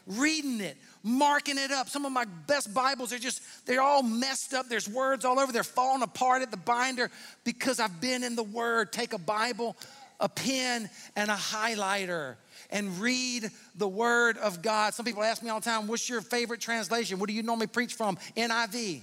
[0.07, 1.89] reading it, marking it up.
[1.89, 4.69] Some of my best Bibles are just, they're all messed up.
[4.69, 5.51] There's words all over.
[5.51, 7.11] They're falling apart at the binder
[7.43, 8.91] because I've been in the Word.
[8.91, 9.75] Take a Bible,
[10.19, 12.35] a pen, and a highlighter
[12.69, 14.93] and read the Word of God.
[14.93, 17.19] Some people ask me all the time, what's your favorite translation?
[17.19, 18.17] What do you normally preach from?
[18.35, 19.01] NIV.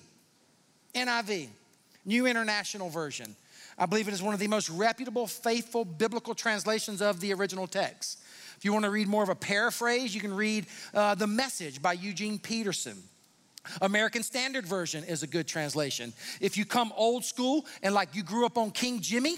[0.95, 1.49] NIV,
[2.05, 3.37] New International Version.
[3.81, 7.67] I believe it is one of the most reputable, faithful biblical translations of the original
[7.67, 8.21] text.
[8.59, 11.81] If you want to read more of a paraphrase, you can read uh, The Message
[11.81, 13.03] by Eugene Peterson.
[13.81, 16.13] American Standard Version is a good translation.
[16.43, 19.37] If you come old school and like you grew up on King Jimmy,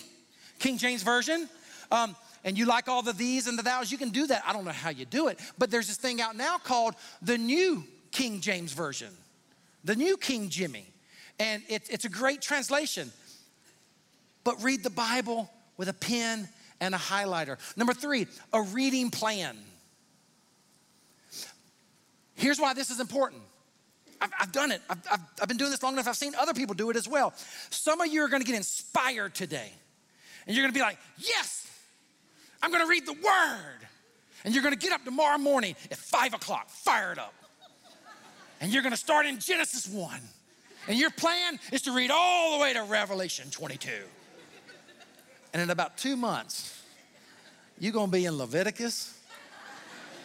[0.59, 1.49] King James Version,
[1.93, 4.43] um, and you like all the these and the thous, you can do that.
[4.45, 7.39] I don't know how you do it, but there's this thing out now called the
[7.39, 9.13] New King James Version,
[9.85, 10.87] the New King Jimmy.
[11.39, 13.13] And it, it's a great translation.
[14.45, 16.49] But read the Bible with a pen
[16.81, 17.59] and a highlighter.
[17.77, 19.57] Number three, a reading plan.
[22.35, 23.43] Here's why this is important.
[24.21, 24.83] I've, I've done it.
[24.89, 26.09] I've, I've, I've been doing this long enough.
[26.09, 27.35] I've seen other people do it as well.
[27.71, 29.73] Some of you are to get inspired today.
[30.47, 31.71] And you're to be like, yes,
[32.63, 33.87] I'm to read the word.
[34.45, 37.35] And you're to get up tomorrow morning at five o'clock, fired up.
[38.61, 40.21] And you're to start in Genesis 1.
[40.89, 43.91] And your plan is to read all the way to Revelation 22.
[45.53, 46.83] And in about two months,
[47.79, 49.19] you're gonna be in Leviticus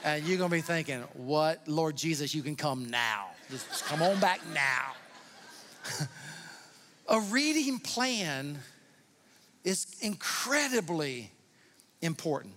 [0.04, 3.28] and you're gonna be thinking, What, Lord Jesus, you can come now.
[3.50, 4.94] Just come on back now.
[7.10, 8.60] A reading plan
[9.64, 11.32] is incredibly
[12.02, 12.54] important.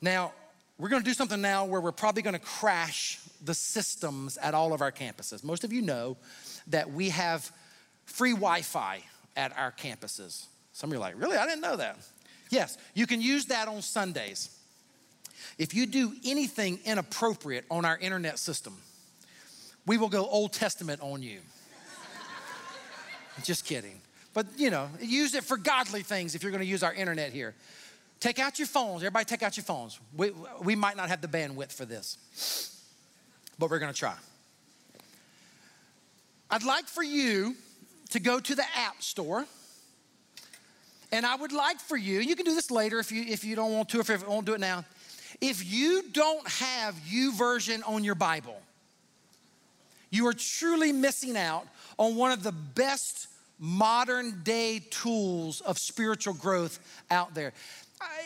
[0.00, 0.32] Now,
[0.78, 4.80] we're gonna do something now where we're probably gonna crash the systems at all of
[4.80, 5.44] our campuses.
[5.44, 6.16] Most of you know
[6.68, 7.52] that we have
[8.04, 9.02] free Wi Fi
[9.36, 10.46] at our campuses.
[10.80, 11.36] Some of you are like, really?
[11.36, 11.98] I didn't know that.
[12.48, 14.48] Yes, you can use that on Sundays.
[15.58, 18.78] If you do anything inappropriate on our internet system,
[19.84, 21.40] we will go Old Testament on you.
[23.44, 24.00] Just kidding.
[24.32, 27.54] But you know, use it for godly things if you're gonna use our internet here.
[28.18, 29.02] Take out your phones.
[29.02, 30.00] Everybody, take out your phones.
[30.16, 32.80] We, we might not have the bandwidth for this,
[33.58, 34.16] but we're gonna try.
[36.50, 37.54] I'd like for you
[38.12, 39.44] to go to the App Store
[41.12, 43.56] and I would like for you, you can do this later if you if you
[43.56, 44.84] don't want to, if you won't do it now.
[45.40, 48.60] If you don't have YouVersion on your Bible,
[50.10, 51.66] you are truly missing out
[51.98, 53.28] on one of the best
[53.58, 56.78] modern day tools of spiritual growth
[57.10, 57.52] out there.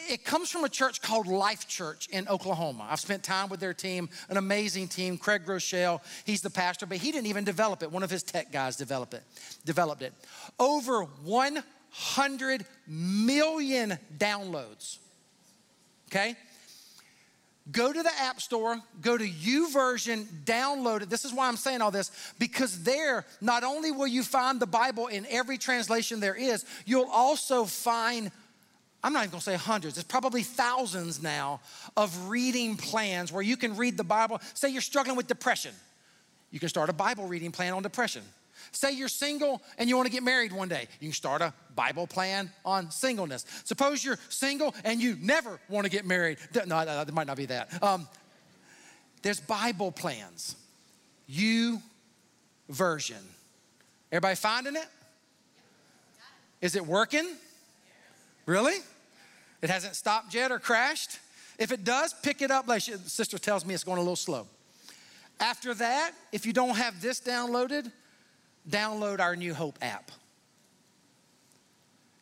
[0.08, 2.86] It comes from a church called Life Church in Oklahoma.
[2.88, 5.18] I've spent time with their team, an amazing team.
[5.18, 7.90] Craig Groeschel, he's the pastor, but he didn't even develop it.
[7.90, 9.24] One of his tech guys developed it.
[9.64, 10.12] Developed it.
[10.60, 11.64] Over one
[11.94, 14.98] 100 million downloads.
[16.10, 16.34] Okay?
[17.70, 21.08] Go to the App Store, go to YouVersion, download it.
[21.08, 24.66] This is why I'm saying all this because there, not only will you find the
[24.66, 28.30] Bible in every translation there is, you'll also find,
[29.02, 31.60] I'm not even gonna say hundreds, it's probably thousands now
[31.96, 34.40] of reading plans where you can read the Bible.
[34.52, 35.72] Say you're struggling with depression,
[36.50, 38.22] you can start a Bible reading plan on depression.
[38.72, 40.88] Say you're single and you want to get married one day.
[41.00, 43.44] You can start a Bible plan on singleness.
[43.64, 46.38] Suppose you're single and you never want to get married.
[46.66, 47.82] No, there might not be that.
[47.82, 48.08] Um,
[49.22, 50.56] there's Bible plans.
[51.26, 51.80] You
[52.68, 53.16] version.
[54.12, 54.86] Everybody finding it?
[56.60, 57.26] Is it working?
[58.46, 58.76] Really?
[59.62, 61.18] It hasn't stopped yet or crashed?
[61.58, 62.68] If it does, pick it up.
[62.80, 64.46] Sister tells me it's going a little slow.
[65.40, 67.90] After that, if you don't have this downloaded,
[68.68, 70.10] download our New Hope app.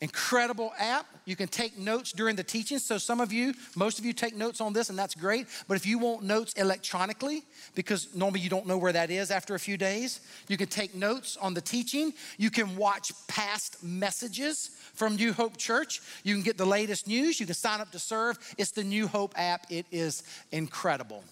[0.02, 1.06] Incredible app.
[1.26, 2.80] You can take notes during the teaching.
[2.80, 5.46] So, some of you, most of you take notes on this, and that's great.
[5.68, 7.44] But if you want notes electronically,
[7.76, 10.96] because normally you don't know where that is after a few days, you can take
[10.96, 12.12] notes on the teaching.
[12.36, 16.02] You can watch past messages from New Hope Church.
[16.24, 17.38] You can get the latest news.
[17.38, 18.40] You can sign up to serve.
[18.58, 19.66] It's the New Hope app.
[19.70, 21.22] It is incredible.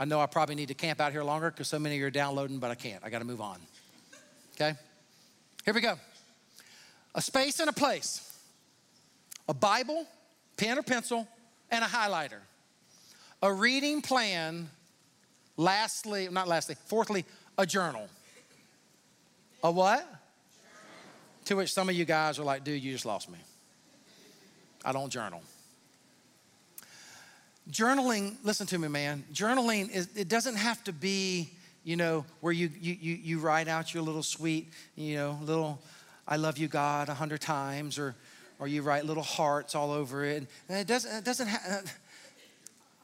[0.00, 2.06] I know I probably need to camp out here longer because so many of you
[2.06, 3.04] are downloading, but I can't.
[3.04, 3.58] I got to move on.
[4.54, 4.72] Okay?
[5.62, 5.96] Here we go.
[7.14, 8.26] A space and a place.
[9.46, 10.06] A Bible,
[10.56, 11.28] pen or pencil,
[11.70, 12.38] and a highlighter.
[13.42, 14.70] A reading plan,
[15.58, 17.26] lastly, not lastly, fourthly,
[17.58, 18.08] a journal.
[19.62, 20.08] A what?
[21.44, 23.38] To which some of you guys are like, dude, you just lost me.
[24.82, 25.42] I don't journal.
[27.70, 29.24] Journaling, listen to me, man.
[29.32, 31.50] Journaling is it doesn't have to be,
[31.84, 35.80] you know, where you you you, you write out your little sweet, you know, little
[36.26, 38.16] I love you, God, a hundred times, or
[38.58, 40.46] or you write little hearts all over it.
[40.68, 41.88] And it doesn't it doesn't have uh,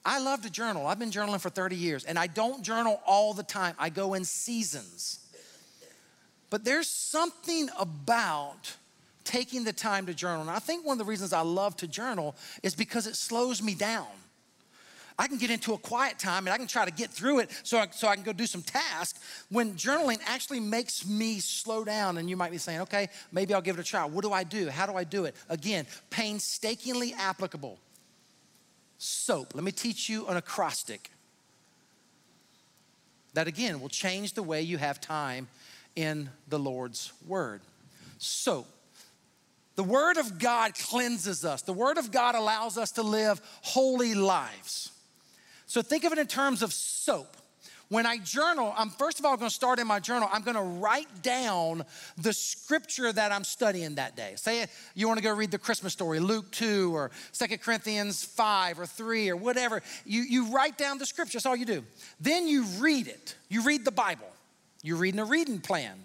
[0.05, 0.87] I love to journal.
[0.87, 3.75] I've been journaling for 30 years, and I don't journal all the time.
[3.77, 5.19] I go in seasons.
[6.49, 8.77] But there's something about
[9.25, 10.43] taking the time to journal.
[10.43, 13.61] And I think one of the reasons I love to journal is because it slows
[13.61, 14.07] me down.
[15.19, 17.51] I can get into a quiet time and I can try to get through it
[17.63, 19.19] so I, so I can go do some tasks.
[19.51, 23.63] When journaling actually makes me slow down, and you might be saying, okay, maybe I'll
[23.63, 24.05] give it a try.
[24.05, 24.69] What do I do?
[24.69, 25.35] How do I do it?
[25.49, 27.79] Again, painstakingly applicable.
[28.99, 29.55] Soap.
[29.55, 31.11] Let me teach you an acrostic
[33.35, 35.49] that again will change the way you have time
[35.95, 37.61] in the Lord's Word.
[38.19, 38.67] Soap.
[39.77, 41.61] The Word of God cleanses us.
[41.61, 44.91] The Word of God allows us to live holy lives.
[45.67, 47.37] So think of it in terms of soap.
[47.89, 50.29] When I journal, I'm first of all going to start in my journal.
[50.33, 51.85] I'm going to write down
[52.17, 54.33] the scripture that I'm studying that day.
[54.37, 58.81] Say you want to go read the Christmas story, Luke 2 or Second Corinthians 5
[58.81, 59.83] or 3 or whatever.
[60.05, 61.39] You, you write down the scripture.
[61.39, 61.85] That's all you do.
[62.19, 63.37] Then you read it.
[63.49, 64.27] You read the Bible.
[64.83, 65.97] You're reading a reading plan,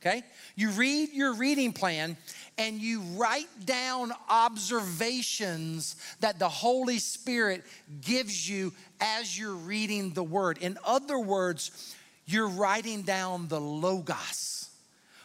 [0.00, 0.22] okay?
[0.54, 2.16] You read your reading plan
[2.56, 7.64] and you write down observations that the Holy Spirit
[8.00, 10.58] gives you as you're reading the Word.
[10.58, 11.94] In other words,
[12.26, 14.70] you're writing down the Logos,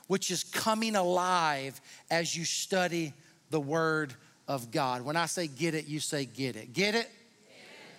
[0.08, 3.14] which is coming alive as you study
[3.52, 4.14] the Word
[4.48, 5.04] of God.
[5.04, 6.74] When I say get it, you say get it.
[6.74, 7.10] Get it?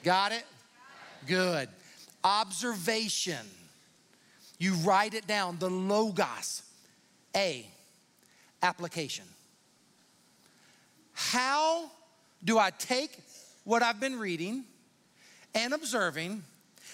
[0.03, 0.45] Got it?
[1.27, 1.69] Good.
[2.25, 3.47] Observation.
[4.59, 6.63] You write it down, the Logos.
[7.37, 7.65] A,
[8.63, 9.25] application.
[11.13, 11.91] How
[12.45, 13.11] do I take
[13.65, 14.65] what I've been reading
[15.55, 16.43] and observing?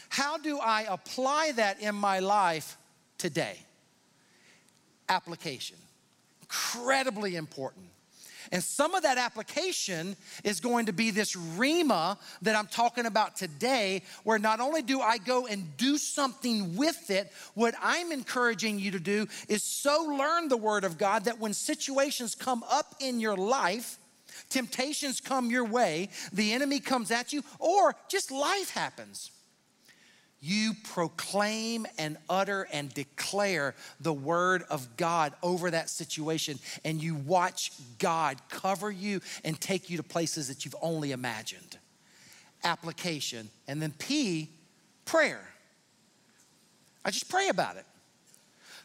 [0.09, 2.77] How do I apply that in my life
[3.19, 3.59] today?
[5.09, 5.77] Application.
[6.43, 7.87] Incredibly important.
[8.53, 13.37] And some of that application is going to be this Rhema that I'm talking about
[13.37, 18.79] today, where not only do I go and do something with it, what I'm encouraging
[18.79, 22.95] you to do is so learn the Word of God that when situations come up
[23.01, 23.99] in your life,
[24.49, 29.31] temptations come your way, the enemy comes at you, or just life happens
[30.47, 37.17] you proclaim and utter and declare the word of God over that situation, and you
[37.17, 41.79] watch God cover you and take you to places that you've only imagined.
[42.63, 43.51] Application.
[43.67, 44.49] And then P,
[45.05, 45.49] prayer.
[47.05, 47.85] I just pray about it.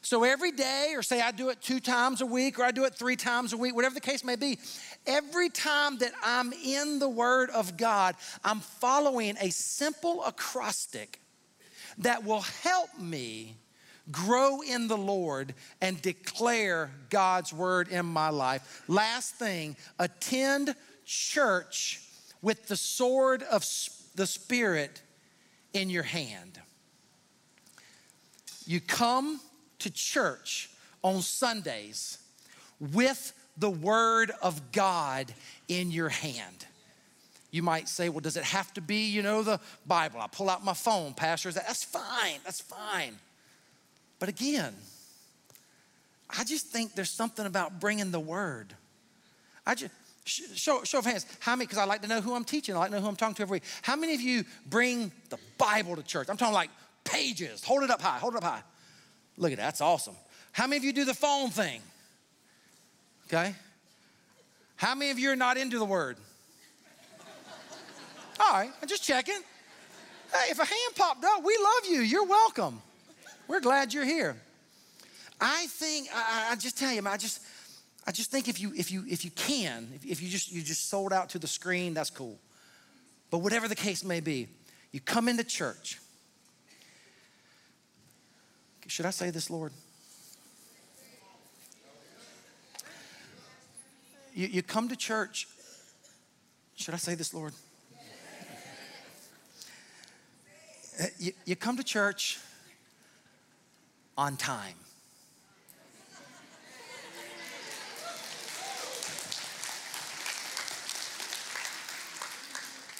[0.03, 2.85] So every day, or say I do it two times a week, or I do
[2.85, 4.57] it three times a week, whatever the case may be,
[5.05, 11.19] every time that I'm in the Word of God, I'm following a simple acrostic
[12.01, 13.55] that will help me
[14.11, 18.83] grow in the Lord and declare God's word in my life.
[18.87, 20.75] Last thing, attend
[21.05, 22.01] church
[22.41, 23.65] with the sword of
[24.15, 25.01] the Spirit
[25.73, 26.59] in your hand.
[28.65, 29.39] You come
[29.79, 30.69] to church
[31.03, 32.17] on Sundays
[32.79, 35.33] with the word of God
[35.67, 36.65] in your hand.
[37.51, 40.21] You might say, well, does it have to be, you know, the Bible?
[40.21, 41.55] I pull out my phone, pastors.
[41.55, 42.39] That's fine.
[42.45, 43.17] That's fine.
[44.19, 44.73] But again,
[46.29, 48.73] I just think there's something about bringing the word.
[49.65, 49.91] I just,
[50.23, 52.79] show, show of hands, how many, because I like to know who I'm teaching, I
[52.79, 53.63] like to know who I'm talking to every week.
[53.81, 56.29] How many of you bring the Bible to church?
[56.29, 56.69] I'm talking like
[57.03, 57.63] pages.
[57.65, 58.63] Hold it up high, hold it up high.
[59.37, 60.15] Look at that, that's awesome.
[60.53, 61.81] How many of you do the phone thing?
[63.27, 63.55] Okay.
[64.75, 66.17] How many of you are not into the word?
[68.39, 69.41] All right, I'm just checking.
[70.33, 72.01] Hey, if a hand popped up, we love you.
[72.01, 72.81] You're welcome.
[73.47, 74.37] We're glad you're here.
[75.39, 77.41] I think I, I just tell you, I just
[78.07, 80.61] I just think if you if you if you can, if, if you just you
[80.61, 82.39] just sold out to the screen, that's cool.
[83.29, 84.47] But whatever the case may be,
[84.91, 85.99] you come into church.
[88.87, 89.71] Should I say this, Lord?
[94.33, 95.47] You, you come to church.
[96.75, 97.53] Should I say this, Lord?
[100.90, 102.37] Uh, Uh, you, you come to church
[104.15, 104.75] on time.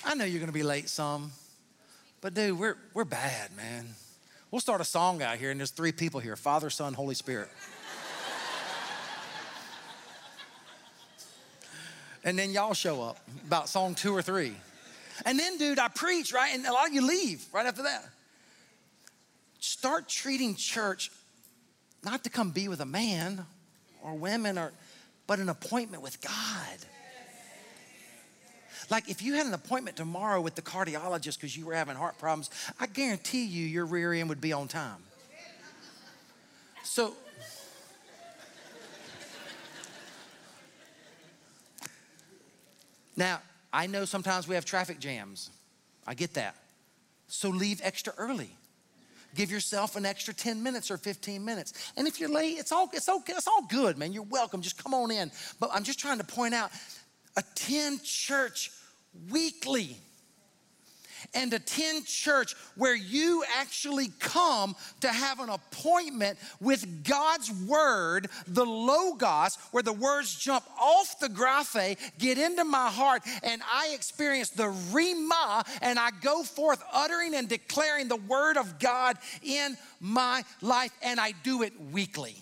[0.04, 1.32] I know you're going to be late some,
[2.22, 3.86] but dude, we're, we're bad, man.
[4.50, 7.50] We'll start a song out here, and there's three people here Father, Son, Holy Spirit.
[12.24, 14.56] and then y'all show up about song two or three.
[15.26, 16.54] And then, dude, I preach, right?
[16.54, 18.04] And a lot of you leave right after that.
[19.60, 21.12] Start treating church
[22.04, 23.46] not to come be with a man
[24.02, 24.72] or women or
[25.28, 26.78] but an appointment with God.
[28.90, 32.18] Like if you had an appointment tomorrow with the cardiologist because you were having heart
[32.18, 32.50] problems,
[32.80, 35.04] I guarantee you your rear end would be on time.
[36.84, 37.14] So
[43.16, 43.40] now
[43.74, 45.50] I know sometimes we have traffic jams.
[46.06, 46.56] I get that.
[47.28, 48.50] So leave extra early.
[49.34, 51.92] Give yourself an extra 10 minutes or 15 minutes.
[51.96, 54.12] And if you're late, it's all, it's okay, it's all good, man.
[54.12, 54.62] You're welcome.
[54.62, 55.32] Just come on in.
[55.60, 56.72] But I'm just trying to point out
[57.38, 58.72] attend church
[59.30, 59.98] weekly
[61.34, 68.66] and attend church where you actually come to have an appointment with God's Word, the
[68.66, 74.50] Logos, where the words jump off the graphe, get into my heart, and I experience
[74.50, 80.44] the Rhema, and I go forth uttering and declaring the Word of God in my
[80.62, 82.36] life, and I do it weekly.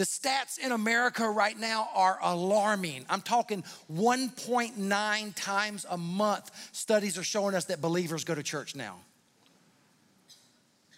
[0.00, 3.04] The stats in America right now are alarming.
[3.10, 6.50] I'm talking 1.9 times a month.
[6.72, 8.96] Studies are showing us that believers go to church now.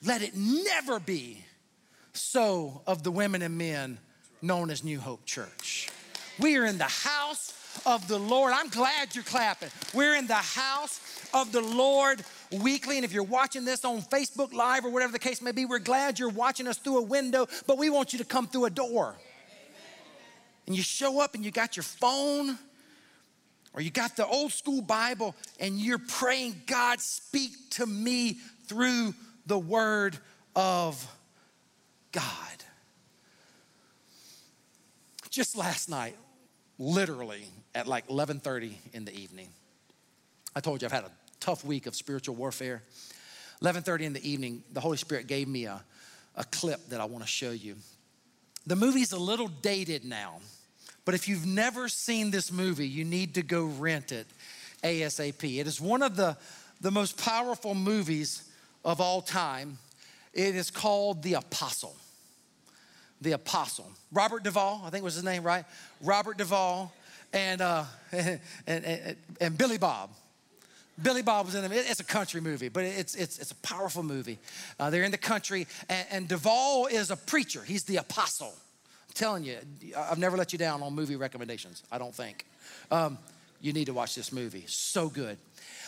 [0.07, 1.45] Let it never be
[2.13, 3.99] so of the women and men
[4.41, 5.89] known as New Hope Church.
[6.39, 7.53] We are in the house
[7.87, 8.53] of the Lord.
[8.55, 9.71] I'm glad you're clapping.
[9.95, 11.01] We're in the house
[11.35, 12.97] of the Lord weekly.
[12.97, 15.79] And if you're watching this on Facebook Live or whatever the case may be, we're
[15.79, 18.71] glad you're watching us through a window, but we want you to come through a
[18.71, 19.17] door.
[20.67, 22.57] And you show up and you got your phone
[23.75, 29.15] or you got the old school Bible and you're praying, God, speak to me through
[29.47, 30.17] the word
[30.55, 31.05] of
[32.13, 32.25] God.
[35.31, 36.17] Just last night,
[36.79, 39.49] literally at like 11:30 in the evening.
[40.55, 41.11] I told you I've had a
[41.41, 42.83] tough week of spiritual warfare.
[43.63, 45.83] 11:30 in the evening, the Holy Spirit gave me a,
[46.37, 47.77] a clip that I want to show you.
[48.67, 50.41] The movie's a little dated now,
[51.05, 54.27] but if you've never seen this movie, you need to go rent it
[54.83, 55.59] ASAP.
[55.59, 56.37] It is one of the,
[56.81, 58.49] the most powerful movies
[58.85, 59.79] of all time.
[60.33, 61.97] It is called The Apostle.
[63.21, 63.91] The Apostle.
[64.11, 65.65] Robert Duvall, I think was his name, right?
[66.01, 66.93] Robert Duvall
[67.33, 70.11] and, uh, and, and, and Billy Bob.
[71.01, 71.73] Billy Bob was in it.
[71.73, 74.39] It's a country movie, but it's, it's, it's a powerful movie.
[74.79, 77.63] Uh, they're in the country, and, and Duvall is a preacher.
[77.63, 78.53] He's the apostle.
[79.09, 79.57] I'm telling you,
[79.97, 82.45] I've never let you down on movie recommendations, I don't think.
[82.91, 83.19] Um,
[83.61, 84.65] you need to watch this movie.
[84.67, 85.39] So good.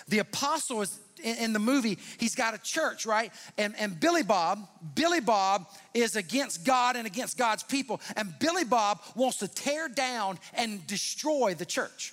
[0.09, 3.33] The apostle is in, in, the movie, he's got a church, right?
[3.57, 8.01] And, and Billy Bob, Billy Bob is against God and against God's people.
[8.17, 12.13] And Billy Bob wants to tear down and destroy the church.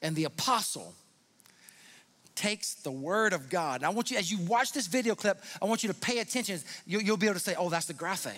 [0.00, 0.94] And the apostle
[2.34, 3.76] takes the word of God.
[3.82, 6.18] And I want you, as you watch this video clip, I want you to pay
[6.20, 6.58] attention.
[6.86, 8.32] You'll, you'll be able to say, oh, that's the graphe.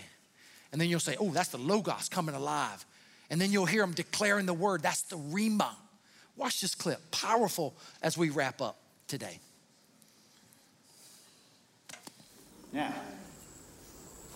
[0.73, 2.85] And then you'll say, oh, that's the Logos coming alive.
[3.31, 4.83] And then you'll hear them declaring the word.
[4.83, 5.71] That's the Rhema.
[6.37, 6.99] Watch this clip.
[7.13, 8.77] Powerful as we wrap up
[9.19, 9.39] today.
[12.73, 12.93] Now,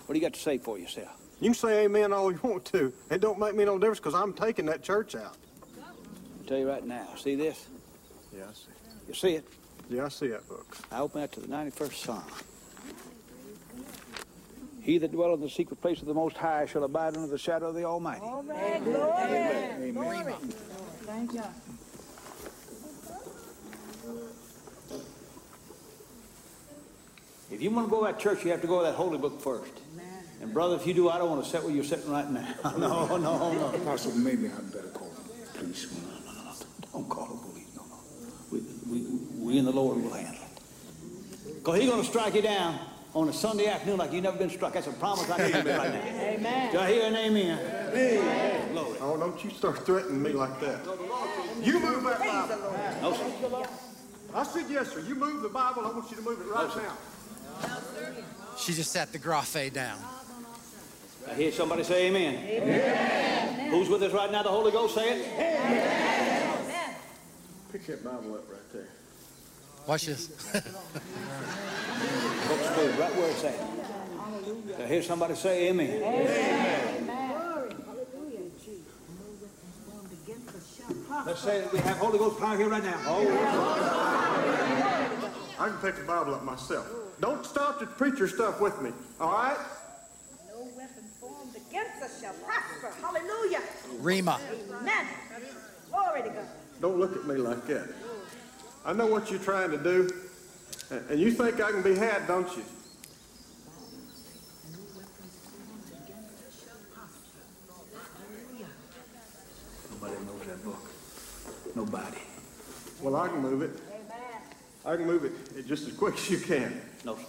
[0.05, 1.09] what do you got to say for yourself?
[1.41, 2.93] You can say amen all you want to.
[3.11, 5.35] It don't make me no difference because I'm taking that church out.
[5.83, 7.09] I'll tell you right now.
[7.17, 7.67] See this?
[8.33, 8.71] Yeah, I see.
[9.09, 9.47] You see it?
[9.89, 10.77] Yeah, I see that book.
[10.89, 12.23] I open that to the 91st Psalm.
[14.81, 17.37] He that dwelleth in the secret place of the Most High shall abide under the
[17.37, 18.21] shadow of the Almighty.
[18.23, 18.83] Amen.
[18.85, 19.23] Glory.
[19.23, 19.97] Amen.
[19.97, 20.33] Amen.
[21.03, 21.43] Thank you.
[27.51, 29.17] If you want to go to that church, you have to go to that holy
[29.17, 29.71] book first.
[29.93, 30.23] Amen.
[30.41, 32.47] And brother, if you do, I don't want to sit where you're sitting right now.
[32.77, 33.71] no, no, no.
[33.75, 35.23] Apostle, maybe I'd better call him,
[35.55, 35.87] please.
[35.91, 36.53] No, no, no, no.
[36.93, 37.67] Don't call him police.
[37.75, 37.97] No, no.
[38.51, 39.07] We, we,
[39.45, 41.55] we in the Lord will handle it.
[41.55, 42.79] Because he's going to strike you down
[43.15, 44.73] on a Sunday afternoon like you've never been struck.
[44.73, 46.03] That's a promise I can give you right now.
[46.03, 46.71] Amen.
[46.71, 47.59] Do I hear an amen?
[47.89, 48.71] Amen.
[48.73, 48.97] Glory.
[49.01, 50.85] Oh, don't you start threatening me like that.
[51.61, 53.01] You move that Bible.
[53.01, 53.69] No, sir.
[54.33, 54.99] I said yes, sir.
[55.01, 55.85] You move the Bible.
[55.85, 56.97] I want you to move it right now.
[58.57, 59.97] She just sat the graphe down.
[61.29, 62.35] I hear somebody say amen.
[62.35, 63.69] amen.
[63.69, 64.43] Who's with us right now?
[64.43, 65.27] The Holy Ghost say it.
[65.33, 66.95] Amen.
[67.71, 68.87] Pick that Bible up right there.
[69.85, 70.27] Watch this.
[70.27, 70.69] Books
[72.75, 73.59] good, right where it's at.
[74.79, 76.01] I hear somebody say amen.
[76.01, 77.09] amen.
[81.25, 82.97] Let's say that we have Holy Ghost power here right now.
[85.59, 86.87] I can pick the Bible up myself.
[87.19, 89.57] Don't stop the preacher stuff with me, all right?
[90.47, 92.91] No weapon formed against us shall prosper.
[93.01, 93.59] Hallelujah.
[94.01, 94.39] Rhema.
[94.79, 95.05] Amen.
[95.91, 96.47] Glory to God.
[96.79, 97.89] Don't look at me like that.
[98.85, 100.09] I know what you're trying to do,
[100.89, 102.63] and and you think I can be had, don't you?
[109.91, 110.89] Nobody knows that book.
[111.75, 112.17] Nobody.
[113.01, 113.71] Well, I can move it.
[114.85, 116.81] I can move it just as quick as you can.
[117.05, 117.23] No, sir.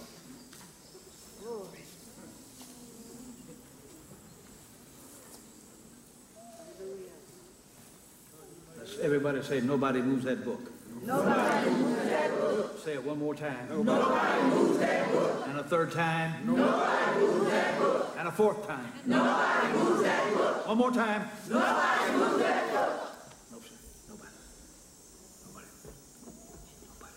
[8.77, 10.71] Let's everybody say, nobody moves that book.
[11.05, 12.79] Nobody moves that book.
[12.83, 13.67] Say it one more time.
[13.69, 15.47] Nobody moves that book.
[15.47, 16.45] And a third time.
[16.45, 18.15] Nobody moves that book.
[18.17, 18.91] And a fourth time.
[19.05, 20.67] Nobody moves that book.
[20.67, 21.29] One more time.
[21.49, 22.91] Nobody moves that book.
[23.51, 23.75] No, sir.
[24.09, 24.29] Nobody.
[25.45, 25.65] Nobody.
[26.87, 27.15] Nobody.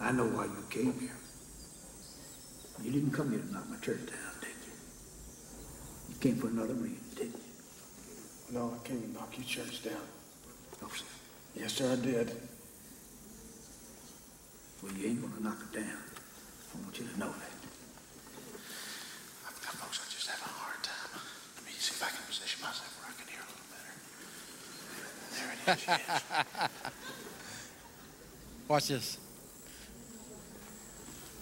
[0.00, 1.16] I know why you came here.
[2.82, 4.74] You didn't come here to knock my church down, did you?
[6.10, 8.58] You came for another reason, didn't you?
[8.58, 10.02] No, I came to knock your church down.
[10.82, 11.04] No, sir.
[11.54, 12.32] Yes, sir, I did.
[14.82, 16.02] Well, you ain't gonna knock it down.
[16.74, 17.52] I want you to know that.
[19.78, 21.20] Folks, I just have a hard time.
[21.56, 23.94] Let me see if I can position myself where I can hear a little better.
[25.34, 26.70] There it is, yes.
[28.68, 29.23] Watch this.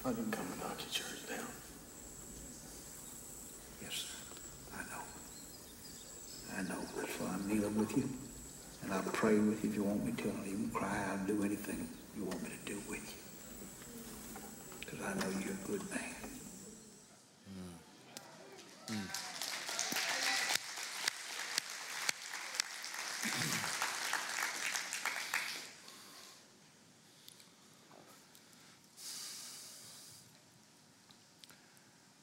[0.04, 1.46] I didn't come to knock your church down.
[3.80, 4.18] Yes, sir.
[4.74, 5.04] I know.
[6.58, 6.84] I know.
[6.96, 8.08] That's why I'm kneeling with you.
[8.82, 10.24] And I'll pray with you if you want me to.
[10.28, 11.06] I'll even cry.
[11.08, 11.86] I'll do anything
[12.16, 13.20] you want me to do with you.
[14.80, 16.14] Because I know you're a good man.
[18.90, 18.96] Mm.
[18.96, 19.21] Mm.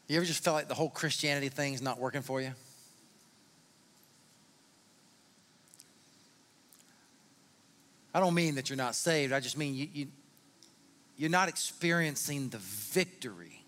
[0.09, 2.51] You ever just felt like the whole Christianity thing's not working for you?
[8.11, 9.31] I don't mean that you're not saved.
[9.31, 10.07] I just mean you, you,
[11.15, 13.63] you're not experiencing the victory.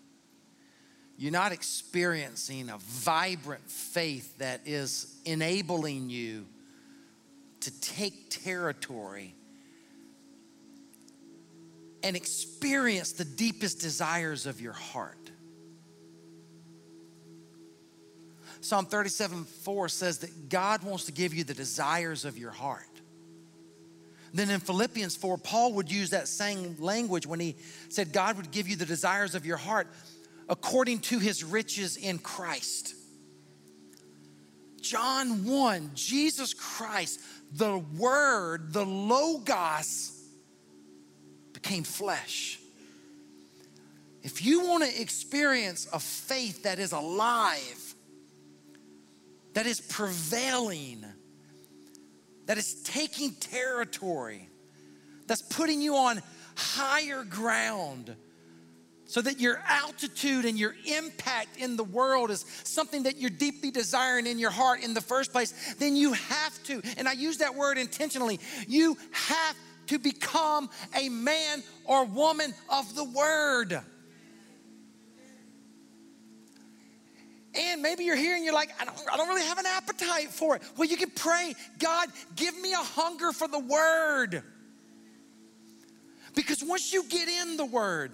[1.16, 6.48] You're not experiencing a vibrant faith that is enabling you
[7.60, 9.36] to take territory
[12.02, 15.21] and experience the deepest desires of your heart.
[18.62, 22.86] Psalm 37 4 says that God wants to give you the desires of your heart.
[24.34, 27.58] Then in Philippians 4, Paul would use that same language when he
[27.90, 29.88] said God would give you the desires of your heart
[30.48, 32.96] according to his riches in Christ.
[34.82, 37.20] John 1, Jesus Christ,
[37.54, 40.18] the Word, the Logos,
[41.54, 42.60] became flesh.
[44.24, 47.91] If you want to experience a faith that is alive,
[49.54, 51.06] that is prevailing,
[52.46, 54.50] that is taking territory,
[55.28, 56.22] that's putting you on
[56.56, 58.16] higher ground
[59.06, 63.70] so that your altitude and your impact in the world is something that you're deeply
[63.70, 67.40] desiring in your heart in the first place, then you have to, and I use
[67.40, 68.40] that word intentionally,
[68.70, 73.82] you have to become a man or woman of the word.
[77.54, 80.30] And maybe you're here and you're like, I don't, I don't really have an appetite
[80.30, 80.62] for it.
[80.78, 84.44] Well, you can pray, God, give me a hunger for the word.
[86.34, 88.12] Because once you get in the word,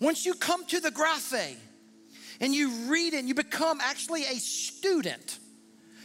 [0.00, 1.56] once you come to the graphe
[2.40, 5.38] and you read it, and you become actually a student.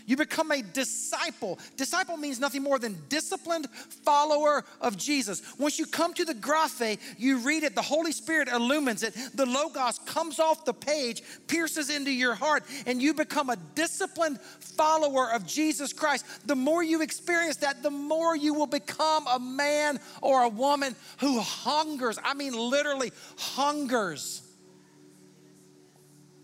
[0.05, 1.59] You become a disciple.
[1.77, 3.69] Disciple means nothing more than disciplined
[4.03, 5.41] follower of Jesus.
[5.57, 9.45] Once you come to the graphe, you read it, the Holy Spirit illumines it, the
[9.45, 15.31] Logos comes off the page, pierces into your heart, and you become a disciplined follower
[15.31, 16.25] of Jesus Christ.
[16.47, 20.95] The more you experience that, the more you will become a man or a woman
[21.19, 24.43] who hungers, I mean, literally hungers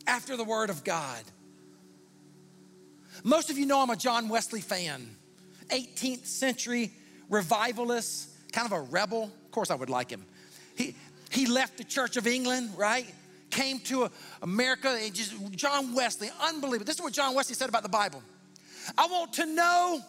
[0.07, 1.23] after the Word of God.
[3.23, 5.15] Most of you know I'm a John Wesley fan.
[5.69, 6.91] 18th century
[7.29, 9.23] revivalist, kind of a rebel.
[9.23, 10.25] Of course, I would like him.
[10.75, 10.95] He,
[11.29, 13.05] he left the Church of England, right?
[13.49, 14.09] Came to
[14.41, 16.85] America and just, John Wesley, unbelievable.
[16.85, 18.21] This is what John Wesley said about the Bible.
[18.97, 20.01] I want to know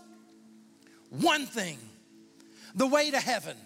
[1.11, 1.79] one thing
[2.75, 3.57] the way to heaven.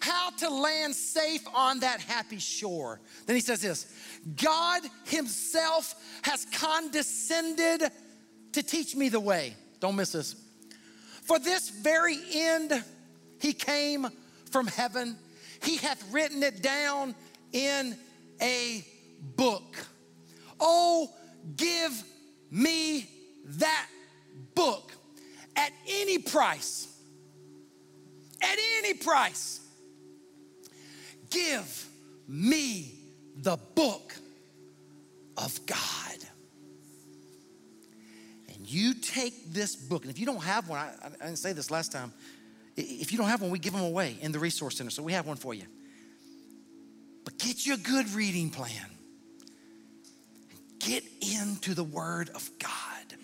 [0.00, 3.00] how to land safe on that happy shore.
[3.26, 3.86] Then he says this
[4.36, 7.90] God Himself has condescended
[8.52, 9.54] to teach me the way.
[9.80, 10.34] Don't miss this.
[11.22, 12.84] For this very end,
[13.40, 14.08] He came
[14.50, 15.16] from heaven.
[15.62, 17.14] He hath written it down
[17.52, 17.96] in
[18.40, 18.84] a
[19.36, 19.76] book.
[20.58, 21.10] Oh,
[21.56, 22.02] give
[22.50, 23.08] me
[23.44, 23.86] that
[24.54, 24.92] book
[25.56, 26.88] at any price.
[28.42, 29.60] At any price.
[31.30, 31.88] Give
[32.26, 32.94] me
[33.36, 34.14] the book
[35.36, 35.78] of God.
[38.70, 41.72] You take this book, and if you don't have one, I, I didn't say this
[41.72, 42.12] last time.
[42.76, 44.90] If you don't have one, we give them away in the Resource Center.
[44.90, 45.64] So we have one for you.
[47.24, 48.86] But get you a good reading plan.
[50.78, 53.18] Get into the Word of God.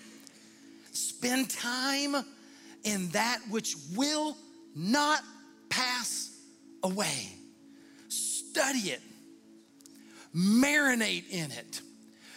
[0.90, 2.16] Spend time
[2.82, 4.36] in that which will
[4.74, 5.22] not
[5.68, 6.36] pass
[6.82, 7.28] away.
[8.08, 9.00] Study it,
[10.34, 11.80] marinate in it,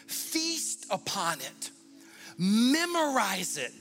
[0.05, 1.71] feast upon it,
[2.39, 3.73] memorize it.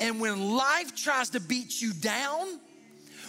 [0.00, 2.46] And when life tries to beat you down,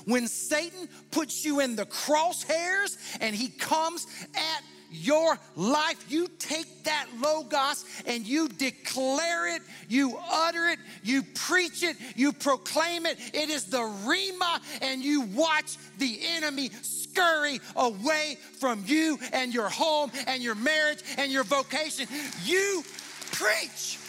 [0.05, 6.83] when Satan puts you in the crosshairs and he comes at your life, you take
[6.83, 13.19] that Logos and you declare it, you utter it, you preach it, you proclaim it.
[13.33, 19.69] It is the Rhema, and you watch the enemy scurry away from you and your
[19.69, 22.07] home and your marriage and your vocation.
[22.45, 22.83] You
[23.31, 23.99] preach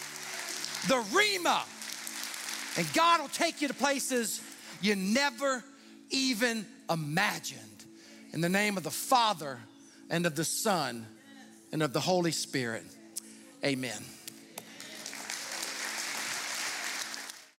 [0.87, 1.61] the Rhema.
[2.77, 4.41] and God will take you to places
[4.81, 5.63] you never
[6.09, 7.85] even imagined.
[8.33, 9.59] In the name of the Father,
[10.09, 11.05] and of the Son,
[11.71, 12.85] and of the Holy Spirit.
[13.63, 14.01] Amen.